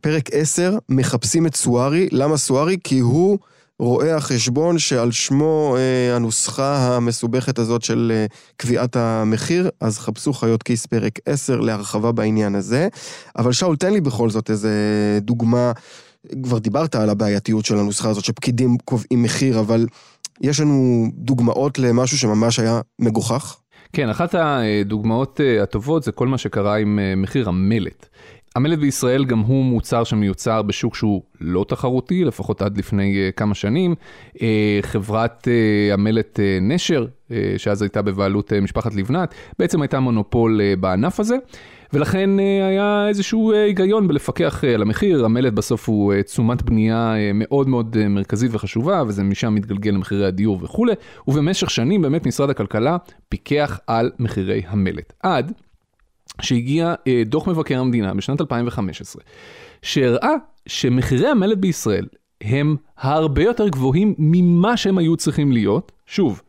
פרק 0.01 0.29
10, 0.31 0.77
מחפשים 0.89 1.47
את 1.47 1.55
סוארי. 1.55 2.09
למה 2.11 2.37
סוארי? 2.37 2.77
כי 2.83 2.99
הוא 2.99 3.39
רואה 3.79 4.15
החשבון 4.15 4.79
שעל 4.79 5.11
שמו 5.11 5.75
אה, 5.77 6.15
הנוסחה 6.15 6.95
המסובכת 6.95 7.59
הזאת 7.59 7.81
של 7.81 8.11
אה, 8.15 8.25
קביעת 8.57 8.95
המחיר, 8.95 9.69
אז 9.79 9.99
חפשו 9.99 10.33
חיות 10.33 10.63
כיס 10.63 10.85
פרק 10.85 11.19
10 11.25 11.59
להרחבה 11.59 12.11
בעניין 12.11 12.55
הזה. 12.55 12.87
אבל 13.37 13.51
שאול, 13.51 13.75
תן 13.75 13.93
לי 13.93 14.01
בכל 14.01 14.29
זאת 14.29 14.49
איזה 14.49 14.71
דוגמה 15.21 15.71
כבר 16.43 16.57
דיברת 16.57 16.95
על 16.95 17.09
הבעייתיות 17.09 17.65
של 17.65 17.77
הנוסחה 17.77 18.09
הזאת, 18.09 18.23
שפקידים 18.23 18.77
קובעים 18.85 19.23
מחיר, 19.23 19.59
אבל 19.59 19.87
יש 20.41 20.59
לנו 20.59 21.05
דוגמאות 21.13 21.79
למשהו 21.79 22.17
שממש 22.17 22.59
היה 22.59 22.81
מגוחך? 22.99 23.57
כן, 23.93 24.09
אחת 24.09 24.35
הדוגמאות 24.35 25.41
אה, 25.41 25.63
הטובות 25.63 26.03
זה 26.03 26.11
כל 26.11 26.27
מה 26.27 26.37
שקרה 26.37 26.77
עם 26.77 26.99
אה, 26.99 27.15
מחיר 27.15 27.49
המלט. 27.49 28.07
המלט 28.55 28.79
בישראל 28.79 29.25
גם 29.25 29.39
הוא 29.39 29.65
מוצר 29.65 30.03
שמיוצר 30.03 30.61
בשוק 30.61 30.95
שהוא 30.95 31.21
לא 31.41 31.65
תחרותי, 31.67 32.23
לפחות 32.23 32.61
עד 32.61 32.77
לפני 32.77 33.29
uh, 33.29 33.31
כמה 33.37 33.55
שנים. 33.55 33.95
חברת 34.81 35.47
המלט 35.93 36.39
נשר, 36.61 37.05
שאז 37.57 37.81
הייתה 37.81 38.01
בבעלות 38.01 38.53
משפחת 38.53 38.95
לבנת, 38.95 39.35
בעצם 39.59 39.81
הייתה 39.81 39.99
מונופול 39.99 40.61
בענף 40.79 41.19
הזה. 41.19 41.35
ולכן 41.93 42.39
אה, 42.39 42.67
היה 42.67 43.07
איזשהו 43.07 43.51
אה, 43.51 43.63
היגיון 43.63 44.07
בלפקח 44.07 44.63
אה, 44.63 44.73
על 44.73 44.81
המחיר, 44.81 45.25
המלט 45.25 45.53
בסוף 45.53 45.89
הוא 45.89 46.13
תשומת 46.25 46.61
בנייה 46.61 47.15
מאוד 47.33 47.69
מאוד 47.69 48.07
מרכזית 48.07 48.51
וחשובה, 48.53 49.03
וזה 49.07 49.23
משם 49.23 49.55
מתגלגל 49.55 49.91
למחירי 49.91 50.25
הדיור 50.25 50.59
וכולי, 50.61 50.93
ובמשך 51.27 51.69
שנים 51.69 52.01
באמת 52.01 52.25
משרד 52.25 52.49
הכלכלה 52.49 52.97
פיקח 53.29 53.79
על 53.87 54.11
מחירי 54.19 54.61
המלט. 54.67 55.13
עד 55.23 55.51
שהגיע 56.41 56.93
דוח 57.25 57.47
מבקר 57.47 57.79
המדינה 57.79 58.13
בשנת 58.13 58.41
2015, 58.41 59.23
שהראה 59.81 60.33
שמחירי 60.67 61.27
המלט 61.27 61.57
בישראל 61.57 62.05
הם 62.41 62.75
הרבה 62.97 63.43
יותר 63.43 63.67
גבוהים 63.67 64.15
ממה 64.17 64.77
שהם 64.77 64.97
היו 64.97 65.17
צריכים 65.17 65.51
להיות. 65.51 65.91
שוב, 66.05 66.41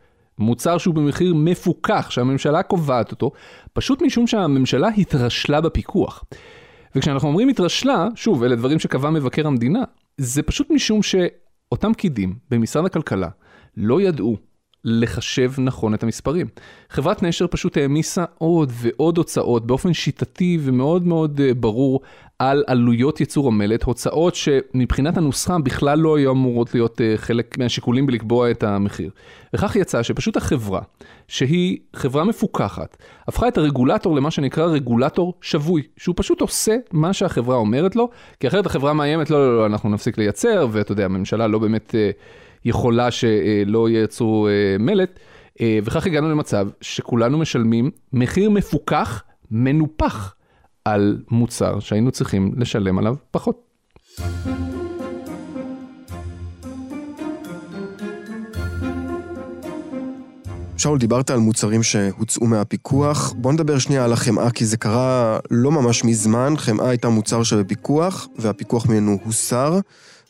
מוצר 0.42 0.78
שהוא 0.78 0.94
במחיר 0.94 1.34
מפוקח, 1.34 2.10
שהממשלה 2.10 2.62
קובעת 2.62 3.10
אותו, 3.10 3.30
פשוט 3.72 4.02
משום 4.02 4.26
שהממשלה 4.26 4.88
התרשלה 4.88 5.60
בפיקוח. 5.60 6.24
וכשאנחנו 6.96 7.28
אומרים 7.28 7.48
התרשלה, 7.48 8.08
שוב, 8.14 8.42
אלה 8.42 8.56
דברים 8.56 8.78
שקבע 8.78 9.10
מבקר 9.10 9.46
המדינה, 9.46 9.82
זה 10.18 10.42
פשוט 10.42 10.70
משום 10.70 11.02
שאותם 11.02 11.92
פקידים 11.92 12.34
במשרד 12.50 12.84
הכלכלה 12.84 13.28
לא 13.76 14.00
ידעו 14.00 14.36
לחשב 14.84 15.52
נכון 15.58 15.94
את 15.94 16.02
המספרים. 16.02 16.46
חברת 16.90 17.22
נשר 17.22 17.46
פשוט 17.46 17.76
העמיסה 17.76 18.24
עוד 18.38 18.72
ועוד 18.74 19.18
הוצאות 19.18 19.66
באופן 19.66 19.92
שיטתי 19.92 20.58
ומאוד 20.60 21.06
מאוד 21.06 21.40
אה, 21.40 21.54
ברור 21.54 22.00
על 22.42 22.64
עלויות 22.66 23.20
ייצור 23.20 23.48
המלט, 23.48 23.82
הוצאות 23.82 24.34
שמבחינת 24.34 25.16
הנוסחה 25.16 25.58
בכלל 25.58 25.98
לא 25.98 26.16
היו 26.16 26.30
אמורות 26.30 26.74
להיות 26.74 27.00
אה, 27.00 27.14
חלק 27.16 27.58
מהשיקולים 27.58 28.06
בלקבוע 28.06 28.50
את 28.50 28.62
המחיר. 28.62 29.10
וכך 29.54 29.76
יצא 29.76 30.02
שפשוט 30.02 30.36
החברה, 30.36 30.80
שהיא 31.28 31.78
חברה 31.96 32.24
מפוקחת, 32.24 32.96
הפכה 33.28 33.48
את 33.48 33.58
הרגולטור 33.58 34.16
למה 34.16 34.30
שנקרא 34.30 34.64
רגולטור 34.64 35.34
שבוי, 35.40 35.82
שהוא 35.96 36.14
פשוט 36.18 36.40
עושה 36.40 36.76
מה 36.92 37.12
שהחברה 37.12 37.56
אומרת 37.56 37.96
לו, 37.96 38.10
כי 38.40 38.48
אחרת 38.48 38.66
החברה 38.66 38.92
מאיימת, 38.92 39.30
לא, 39.30 39.48
לא, 39.48 39.58
לא, 39.58 39.66
אנחנו 39.66 39.90
נפסיק 39.90 40.18
לייצר, 40.18 40.66
ואתה 40.72 40.92
יודע, 40.92 41.04
הממשלה 41.04 41.46
לא 41.46 41.58
באמת 41.58 41.94
אה, 41.94 42.10
יכולה 42.64 43.10
שלא 43.10 43.88
ייצרו 43.88 44.48
אה, 44.48 44.76
מלט, 44.78 45.20
וכך 45.84 46.06
הגענו 46.06 46.30
למצב 46.30 46.68
שכולנו 46.80 47.38
משלמים 47.38 47.90
מחיר 48.12 48.50
מפוקח, 48.50 49.22
מנופח. 49.50 50.34
על 50.84 51.22
מוצר 51.30 51.80
שהיינו 51.80 52.10
צריכים 52.10 52.52
לשלם 52.56 52.98
עליו 52.98 53.14
פחות. 53.30 53.72
שאול, 60.76 60.98
דיברת 60.98 61.30
על 61.30 61.38
מוצרים 61.38 61.82
שהוצאו 61.82 62.46
מהפיקוח. 62.46 63.32
בוא 63.36 63.52
נדבר 63.52 63.78
שנייה 63.78 64.04
על 64.04 64.12
החמאה, 64.12 64.50
כי 64.50 64.66
זה 64.66 64.76
קרה 64.76 65.38
לא 65.50 65.70
ממש 65.70 66.04
מזמן. 66.04 66.54
חמאה 66.56 66.88
הייתה 66.88 67.08
מוצר 67.08 67.42
שבפיקוח, 67.42 68.28
והפיקוח 68.38 68.86
ממנו 68.86 69.18
הוסר. 69.24 69.78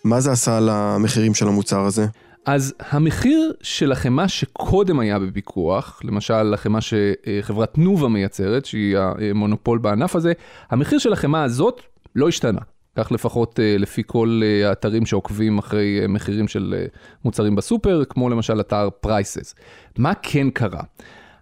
מה 0.04 0.21
זה 0.21 0.32
עשה 0.32 0.61
למחירים 0.61 1.35
של 1.35 1.49
המוצר 1.49 1.80
הזה? 1.80 2.06
אז 2.46 2.75
המחיר 2.90 3.52
של 3.62 3.92
החמאה 3.92 4.28
שקודם 4.28 5.00
היה 5.00 5.18
בפיקוח, 5.18 6.00
למשל 6.04 6.54
החמאה 6.54 6.80
שחברת 6.80 7.75
תנובה 7.75 8.08
מייצרת, 8.08 8.64
שהיא 8.64 8.99
המונופול 8.99 9.78
בענף 9.78 10.16
הזה, 10.16 10.32
המחיר 10.70 10.99
של 10.99 11.12
החמאה 11.12 11.42
הזאת 11.42 11.80
לא 12.16 12.28
השתנה. 12.28 12.61
כך 12.96 13.12
לפחות 13.12 13.61
אה, 13.61 13.76
לפי 13.78 14.02
כל 14.06 14.40
אה, 14.44 14.68
האתרים 14.68 15.06
שעוקבים 15.06 15.58
אחרי 15.58 16.00
אה, 16.02 16.08
מחירים 16.08 16.49
של 16.49 16.87
מוצרים 17.25 17.56
בסופר, 17.56 18.02
כמו 18.08 18.28
למשל 18.28 18.61
אתר 18.61 18.88
פרייסס. 19.00 19.54
מה 19.99 20.12
כן 20.22 20.50
קרה? 20.50 20.82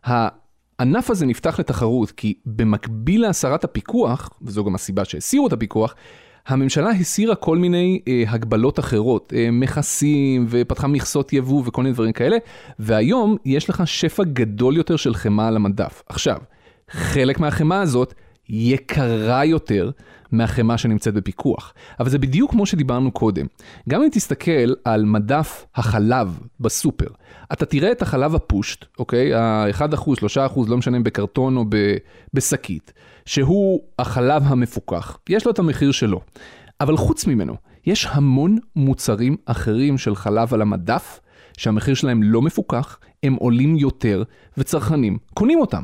הענף 0.05 1.11
הזה 1.11 1.27
נפתח 1.27 1.61
לתחרות 1.61 2.11
כי 2.11 2.35
במקביל 2.47 3.23
להסרת 3.23 3.65
הפיקוח, 3.65 4.31
וזו 4.43 4.65
גם 4.65 4.75
הסיבה 4.75 5.05
שהסירו 5.05 5.47
את 5.47 5.53
הפיקוח, 5.53 5.95
הממשלה 6.47 6.91
הסירה 6.91 7.35
כל 7.35 7.59
מיני 7.59 8.01
אה, 8.09 8.23
הגבלות 8.29 8.79
אחרות, 8.79 9.33
אה, 9.37 9.49
מכסים 9.53 10.47
ופתחה 10.49 10.87
מכסות 10.87 11.33
יבוא 11.33 11.63
וכל 11.67 11.83
מיני 11.83 11.95
דברים 11.95 12.13
כאלה, 12.13 12.37
והיום 12.79 13.37
יש 13.45 13.71
לך 13.71 13.83
שפע 13.87 14.23
גדול 14.25 14.77
יותר 14.77 14.97
של 14.97 15.15
חמאה 15.15 15.49
על 15.49 15.57
המדף. 15.57 16.03
עכשיו, 16.09 16.37
חלק 16.91 17.41
מהחמאה 17.41 17.81
הזאת 17.81 18.15
יקרה 18.49 19.45
יותר 19.45 19.91
מהחמאה 20.33 20.79
שנמצאת 20.79 21.15
בפיקוח. 21.15 21.75
אבל 22.01 22.09
זה 22.09 22.19
בדיוק 22.19 22.51
כמו 22.51 22.67
שדיברנו 22.67 23.11
קודם. 23.11 23.47
גם 23.89 24.03
אם 24.03 24.09
תסתכל 24.13 24.75
על 24.85 25.05
מדף 25.05 25.67
החלב 25.75 26.41
בסופר, 26.61 27.07
אתה 27.53 27.67
תראה 27.67 27.93
את 27.93 28.03
החלב 28.03 28.35
הפושט, 28.35 28.85
אוקיי? 28.99 29.35
ה-1%, 29.35 29.83
3%, 30.55 30.61
לא 30.69 30.77
משנה 30.77 30.97
אם 30.97 31.05
בקרטון 31.05 31.57
או 31.57 31.65
בשקית, 32.35 32.93
שהוא 33.27 33.81
החלב 33.99 34.43
המפוקח. 34.47 35.19
יש 35.29 35.45
לו 35.47 35.53
את 35.53 35.59
המחיר 35.59 35.93
שלו. 35.93 36.21
אבל 36.81 36.97
חוץ 36.97 37.27
ממנו, 37.27 37.55
יש 37.87 38.07
המון 38.11 38.59
מוצרים 38.77 39.37
אחרים 39.47 39.99
של 39.99 40.17
חלב 40.17 40.55
על 40.55 40.63
המדף, 40.63 41.21
שהמחיר 41.57 41.95
שלהם 41.95 42.23
לא 42.23 42.43
מפוקח, 42.43 42.99
הם 43.23 43.35
עולים 43.35 43.77
יותר, 43.77 44.23
וצרכנים 44.59 45.19
קונים 45.35 45.61
אותם. 45.61 45.83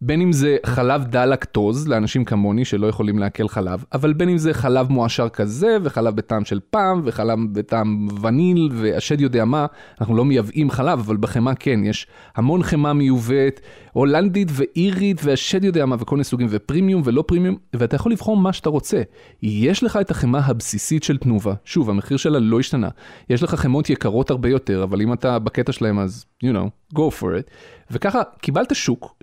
בין 0.00 0.20
אם 0.20 0.32
זה 0.32 0.56
חלב 0.66 1.04
דל 1.04 1.26
לקטוז 1.26 1.88
לאנשים 1.88 2.24
כמוני 2.24 2.64
שלא 2.64 2.86
יכולים 2.86 3.18
לעכל 3.18 3.48
חלב, 3.48 3.84
אבל 3.92 4.12
בין 4.12 4.28
אם 4.28 4.38
זה 4.38 4.54
חלב 4.54 4.92
מועשר 4.92 5.28
כזה, 5.28 5.76
וחלב 5.82 6.16
בטעם 6.16 6.44
של 6.44 6.60
פעם, 6.70 7.00
וחלב 7.04 7.38
בטעם 7.52 8.08
וניל, 8.22 8.70
והשד 8.72 9.20
יודע 9.20 9.44
מה, 9.44 9.66
אנחנו 10.00 10.16
לא 10.16 10.24
מייבאים 10.24 10.70
חלב, 10.70 10.98
אבל 10.98 11.16
בחמאה 11.16 11.54
כן, 11.54 11.80
יש 11.84 12.06
המון 12.36 12.62
חמאה 12.62 12.92
מיובאת, 12.92 13.60
הולנדית 13.92 14.48
ואירית, 14.52 15.20
והשד 15.24 15.64
יודע 15.64 15.86
מה, 15.86 15.96
וכל 15.98 16.16
מיני 16.16 16.24
סוגים, 16.24 16.46
ופרימיום 16.50 17.02
ולא 17.04 17.24
פרימיום, 17.26 17.56
ואתה 17.74 17.96
יכול 17.96 18.12
לבחור 18.12 18.36
מה 18.36 18.52
שאתה 18.52 18.70
רוצה. 18.70 19.02
יש 19.42 19.82
לך 19.82 19.98
את 20.00 20.10
החמאה 20.10 20.40
הבסיסית 20.44 21.02
של 21.02 21.16
תנובה, 21.16 21.54
שוב, 21.64 21.90
המחיר 21.90 22.16
שלה 22.16 22.38
לא 22.38 22.60
השתנה. 22.60 22.88
יש 23.30 23.42
לך 23.42 23.54
חמאות 23.54 23.90
יקרות 23.90 24.30
הרבה 24.30 24.48
יותר, 24.48 24.82
אבל 24.82 25.00
אם 25.00 25.12
אתה 25.12 25.38
בקטע 25.38 25.72
שלהם 25.72 25.98
אז, 25.98 26.24
you 26.44 26.48
know, 26.48 26.94
go 26.94 27.20
for 27.20 27.24
it. 27.24 27.50
וככה 27.90 28.22
קיבלת 28.40 28.74
שוק 28.74 29.16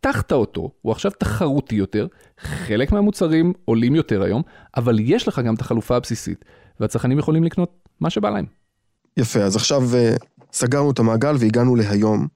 שפתחת 0.00 0.32
אותו, 0.32 0.70
הוא 0.82 0.92
עכשיו 0.92 1.10
תחרותי 1.10 1.74
יותר, 1.74 2.06
חלק 2.40 2.92
מהמוצרים 2.92 3.52
עולים 3.64 3.94
יותר 3.94 4.22
היום, 4.22 4.42
אבל 4.76 4.98
יש 5.00 5.28
לך 5.28 5.38
גם 5.38 5.54
את 5.54 5.60
החלופה 5.60 5.96
הבסיסית, 5.96 6.44
והצרכנים 6.80 7.18
יכולים 7.18 7.44
לקנות 7.44 7.88
מה 8.00 8.10
שבא 8.10 8.30
להם. 8.30 8.44
יפה, 9.16 9.40
אז 9.40 9.56
עכשיו 9.56 9.82
uh, 9.82 10.24
סגרנו 10.52 10.90
את 10.90 10.98
המעגל 10.98 11.36
והגענו 11.38 11.76
להיום, 11.76 12.26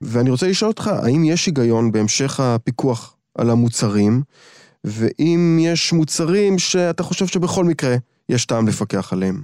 ואני 0.00 0.30
רוצה 0.30 0.48
לשאול 0.48 0.70
אותך, 0.70 0.86
האם 0.86 1.24
יש 1.24 1.46
היגיון 1.46 1.92
בהמשך 1.92 2.40
הפיקוח 2.40 3.16
על 3.38 3.50
המוצרים, 3.50 4.22
ואם 4.84 5.58
יש 5.60 5.92
מוצרים 5.92 6.58
שאתה 6.58 7.02
חושב 7.02 7.26
שבכל 7.26 7.64
מקרה 7.64 7.96
יש 8.28 8.46
טעם 8.46 8.68
לפקח 8.68 9.12
עליהם? 9.12 9.42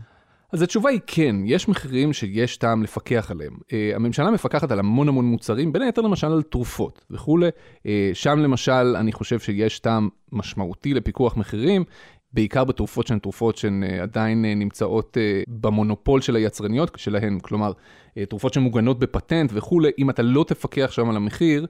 אז 0.52 0.62
התשובה 0.62 0.90
היא 0.90 1.00
כן, 1.06 1.37
יש 1.44 1.68
מחירים 1.68 2.12
שיש 2.12 2.56
טעם 2.56 2.82
לפקח 2.82 3.30
עליהם. 3.30 3.52
Uh, 3.52 3.72
הממשלה 3.94 4.30
מפקחת 4.30 4.72
על 4.72 4.78
המון 4.78 5.08
המון 5.08 5.24
מוצרים, 5.24 5.72
בין 5.72 5.82
היתר 5.82 6.02
למשל 6.02 6.26
על 6.26 6.42
תרופות 6.42 7.04
וכולי. 7.11 7.48
Uh, 7.48 7.88
שם 8.14 8.38
למשל 8.38 8.96
אני 8.96 9.12
חושב 9.12 9.38
שיש 9.38 9.78
טעם 9.78 10.08
משמעותי 10.32 10.94
לפיקוח 10.94 11.37
מחירים. 11.37 11.84
בעיקר 12.32 12.64
בתרופות 12.64 13.06
שהן 13.06 13.18
תרופות 13.18 13.56
שהן 13.56 13.82
uh, 13.82 14.02
עדיין 14.02 14.44
נמצאות 14.44 15.16
במונופול 15.48 16.20
של 16.20 16.37
היצרניות 16.37 16.90
שלהן, 16.96 17.38
כלומר, 17.42 17.72
תרופות 18.28 18.54
שמוגנות 18.54 18.98
בפטנט 18.98 19.50
וכולי, 19.54 19.90
אם 19.98 20.11
אתה 20.11 20.22
לא 20.22 20.44
תפקח 20.48 20.90
שם 20.92 21.11
על 21.11 21.16
המחיר, 21.16 21.66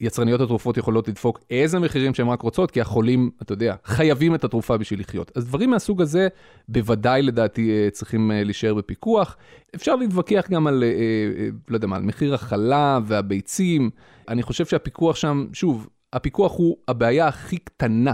יצרניות 0.00 0.40
התרופות 0.40 0.76
יכולות 0.76 1.08
לדפוק 1.08 1.40
איזה 1.50 1.78
מחירים 1.78 2.14
שהן 2.14 2.28
רק 2.28 2.42
רוצות, 2.42 2.70
כי 2.70 2.80
החולים, 2.80 3.30
אתה 3.42 3.52
יודע, 3.52 3.74
חייבים 3.84 4.34
את 4.34 4.44
התרופה 4.44 4.76
בשביל 4.76 5.00
לחיות. 5.00 5.32
אז 5.34 5.46
דברים 5.46 5.70
מהסוג 5.70 6.02
הזה, 6.02 6.28
בוודאי 6.68 7.22
לדעתי 7.22 7.70
אה, 7.70 7.90
צריכים 7.90 8.30
אה, 8.30 8.44
להישאר 8.44 8.74
בפיקוח. 8.74 9.36
אפשר 9.74 9.96
להתווכח 9.96 10.46
גם 10.50 10.66
על, 10.66 10.84
אה, 10.84 11.48
לא 11.68 11.76
יודע 11.76 11.86
מה, 11.86 11.96
על 11.96 12.02
מחיר 12.02 12.34
החלב 12.34 13.02
והביצים. 13.06 13.90
אני 14.28 14.42
חושב 14.42 14.66
שהפיקוח 14.66 15.16
שם, 15.16 15.46
שוב, 15.52 15.88
הפיקוח 16.12 16.56
הוא 16.56 16.76
הבעיה 16.88 17.28
הכי 17.28 17.56
קטנה 17.56 18.12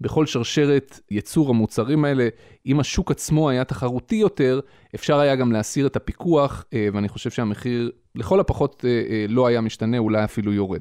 בכל 0.00 0.26
שרשרת 0.26 1.00
ייצור 1.10 1.50
המוצרים 1.50 2.04
האלה, 2.04 2.28
אם 2.66 2.80
השוק 2.80 3.10
עצמו 3.10 3.50
היה 3.50 3.64
תחרותי 3.64 4.16
יותר, 4.16 4.60
אפשר 4.94 5.18
היה 5.18 5.36
גם 5.36 5.52
להסיר 5.52 5.86
את 5.86 5.96
הפיקוח, 5.96 6.64
ואני 6.92 7.08
חושב 7.08 7.30
שהמחיר 7.30 7.90
לכל 8.18 8.40
הפחות 8.40 8.84
אה, 8.84 8.90
אה, 8.90 9.26
לא 9.28 9.46
היה 9.46 9.60
משתנה, 9.60 9.98
אולי 9.98 10.24
אפילו 10.24 10.52
יורד. 10.52 10.80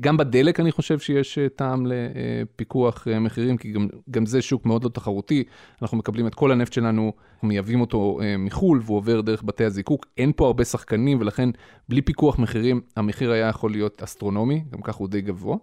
גם 0.00 0.16
בדלק 0.16 0.60
אני 0.60 0.72
חושב 0.72 0.98
שיש 0.98 1.38
טעם 1.56 1.86
לפיקוח 1.86 3.06
מחירים, 3.20 3.56
כי 3.56 3.72
גם, 3.72 3.88
גם 4.10 4.26
זה 4.26 4.42
שוק 4.42 4.66
מאוד 4.66 4.84
לא 4.84 4.88
תחרותי. 4.88 5.44
אנחנו 5.82 5.96
מקבלים 5.96 6.26
את 6.26 6.34
כל 6.34 6.52
הנפט 6.52 6.72
שלנו, 6.72 7.12
מייבאים 7.42 7.80
אותו 7.80 8.20
מחו"ל, 8.38 8.80
והוא 8.84 8.96
עובר 8.96 9.20
דרך 9.20 9.42
בתי 9.42 9.64
הזיקוק. 9.64 10.06
אין 10.18 10.32
פה 10.36 10.46
הרבה 10.46 10.64
שחקנים, 10.64 11.20
ולכן 11.20 11.48
בלי 11.88 12.02
פיקוח 12.02 12.38
מחירים, 12.38 12.80
המחיר 12.96 13.30
היה 13.30 13.48
יכול 13.48 13.70
להיות 13.70 14.02
אסטרונומי, 14.02 14.64
גם 14.70 14.80
ככה 14.82 14.98
הוא 14.98 15.08
די 15.08 15.20
גבוה. 15.20 15.56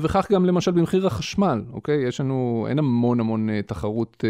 וכך 0.00 0.32
גם 0.32 0.44
למשל 0.44 0.70
במחיר 0.70 1.06
החשמל, 1.06 1.62
אוקיי? 1.72 2.08
יש 2.08 2.20
לנו, 2.20 2.66
אין 2.68 2.78
המון 2.78 3.20
המון 3.20 3.48
תחרות 3.66 4.24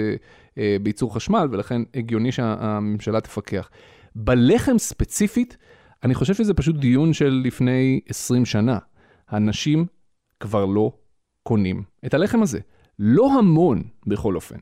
אה, 0.58 0.76
בייצור 0.82 1.14
חשמל, 1.14 1.48
ולכן 1.50 1.82
הגיוני 1.94 2.32
שהממשלה 2.32 3.20
תפקח. 3.20 3.70
בלחם 4.14 4.78
ספציפית, 4.78 5.56
אני 6.04 6.14
חושב 6.14 6.34
שזה 6.34 6.54
פשוט 6.54 6.76
דיון 6.76 7.12
של 7.12 7.42
לפני 7.44 8.00
20 8.08 8.44
שנה. 8.44 8.78
הנשים 9.28 9.86
כבר 10.40 10.64
לא 10.64 10.92
קונים 11.42 11.82
את 12.06 12.14
הלחם 12.14 12.42
הזה. 12.42 12.58
לא 12.98 13.38
המון, 13.38 13.82
בכל 14.06 14.34
אופן. 14.34 14.56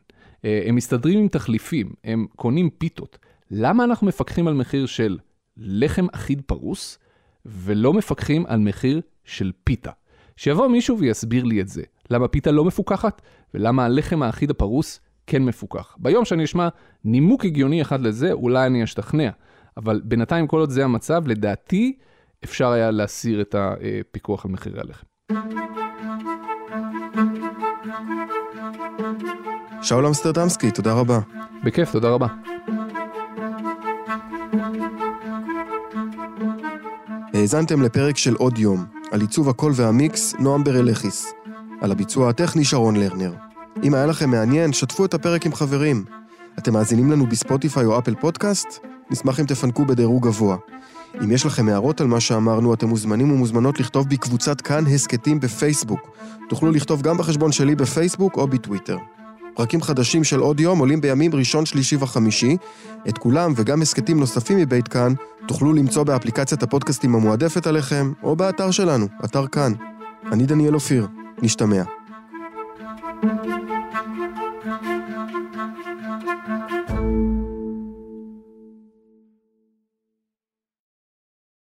אה, 0.45 0.63
הם 0.67 0.75
מסתדרים 0.75 1.19
עם 1.19 1.29
תחליפים, 1.29 1.93
הם 2.05 2.27
קונים 2.37 2.71
פיתות. 2.71 3.19
למה 3.51 3.85
אנחנו 3.85 4.07
מפקחים 4.07 4.49
על 4.49 4.55
מחיר 4.55 4.87
של 4.87 5.19
לחם 5.57 6.07
אחיד 6.13 6.43
פרוס, 6.47 6.99
ולא 7.47 7.93
מפקחים 7.93 8.47
על 8.47 8.61
מחיר 8.61 9.01
של 9.25 9.53
פיתה? 9.65 9.91
שיבוא 10.37 10.69
מישהו 10.69 10.99
ויסביר 10.99 11.45
לי 11.45 11.61
את 11.61 11.69
זה. 11.69 11.83
למה 12.11 12.29
פיתה 12.29 12.51
לא 12.51 12.65
מפוקחת, 12.65 13.23
ולמה 13.55 13.85
הלחם 13.85 14.23
האחיד 14.23 14.51
הפרוס 14.51 15.01
כן 15.27 15.43
מפוקח. 15.43 15.97
ביום 16.01 16.25
שאני 16.25 16.45
אשמע 16.45 16.69
נימוק 17.05 17.45
הגיוני 17.45 17.83
אחד 17.83 18.01
לזה, 18.01 18.33
אולי 18.33 18.67
אני 18.67 18.85
אשתכנע. 18.85 19.31
אבל 19.77 20.01
בינתיים, 20.05 20.47
כל 20.47 20.61
עוד 20.61 20.71
זה 20.71 20.85
המצב, 20.85 21.29
לדעתי, 21.29 21.99
אפשר 22.45 22.71
היה 22.71 22.91
להסיר 22.91 23.41
את 23.41 23.55
הפיקוח 23.59 24.45
על 24.45 24.51
מחירי 24.51 24.81
הלחם. 24.81 25.07
שאול 29.83 30.07
אמסטרדמסקי, 30.07 30.71
תודה 30.71 30.93
רבה. 30.93 31.19
בכיף, 31.65 31.93
תודה 31.93 32.09
רבה. 32.09 32.27
האזנתם 37.35 37.83
לפרק 37.83 38.17
של 38.17 38.35
עוד 38.35 38.59
יום, 38.59 38.85
על 39.13 39.21
עיצוב 39.21 39.49
הקול 39.49 39.73
והמיקס, 39.77 40.35
נועם 40.35 40.65
ברלכיס. 40.65 41.33
על 41.81 41.93
הביצוע 41.93 42.29
הטכני, 42.31 42.65
שרון 42.65 42.97
לרנר. 42.97 43.35
אם 43.83 43.95
היה 43.95 44.07
לכם 44.07 44.31
מעניין, 44.31 44.73
שתפו 44.73 45.05
את 45.05 45.15
הפרק 45.15 45.47
עם 45.47 45.55
חברים. 45.55 46.05
אתם 46.59 46.73
מאזינים 46.73 47.11
לנו 47.11 47.27
בספוטיפיי 47.27 47.85
או 47.85 47.99
אפל 47.99 48.15
פודקאסט? 48.15 48.92
נשמח 49.13 49.41
אם 49.41 49.47
תפנקו 49.47 49.85
בדירוג 49.85 50.27
גבוה. 50.27 50.57
אם 51.25 51.31
יש 51.31 51.47
לכם 51.47 51.69
הערות 51.69 52.01
על 52.01 52.07
מה 52.07 52.21
שאמרנו, 52.21 52.75
אתם 52.75 52.89
מוזמנים 52.89 53.33
ומוזמנות 53.33 53.81
לכתוב 53.81 54.09
בקבוצת 54.09 54.61
כאן 54.61 54.87
הסכתים 54.87 55.41
בפייסבוק. 55.41 56.01
תוכלו 56.49 56.71
לכתוב 56.71 57.03
גם 57.03 57.19
בחשבון 57.19 57.53
שלי 57.53 57.75
בפייסבוק 57.75 58.37
או 58.37 58.47
בטוויטר. 58.47 58.97
פרקים 59.55 59.83
חדשים 59.83 60.25
של 60.25 60.41
עוד 60.41 60.61
יום 60.61 60.79
עולים 60.79 61.01
בימים 61.01 61.35
ראשון, 61.35 61.67
שלישי 61.67 61.97
וחמישי. 62.01 62.57
את 63.09 63.19
כולם 63.19 63.53
וגם 63.57 63.83
הסכתים 63.83 64.21
נוספים 64.21 64.59
מבית 64.59 64.89
כאן 64.89 65.13
תוכלו 65.47 65.73
למצוא 65.73 66.03
באפליקציית 66.03 66.63
הפודקאסטים 66.63 67.15
המועדפת 67.15 67.67
עליכם, 67.67 68.13
או 68.23 68.37
באתר 68.37 68.71
שלנו, 68.71 69.07
אתר 69.25 69.47
כאן. 69.47 69.73
אני 70.33 70.47
דניאל 70.47 70.75
אופיר, 70.75 71.07
נשתמע. 71.43 71.83
thank 73.23 73.47
you 73.47 73.62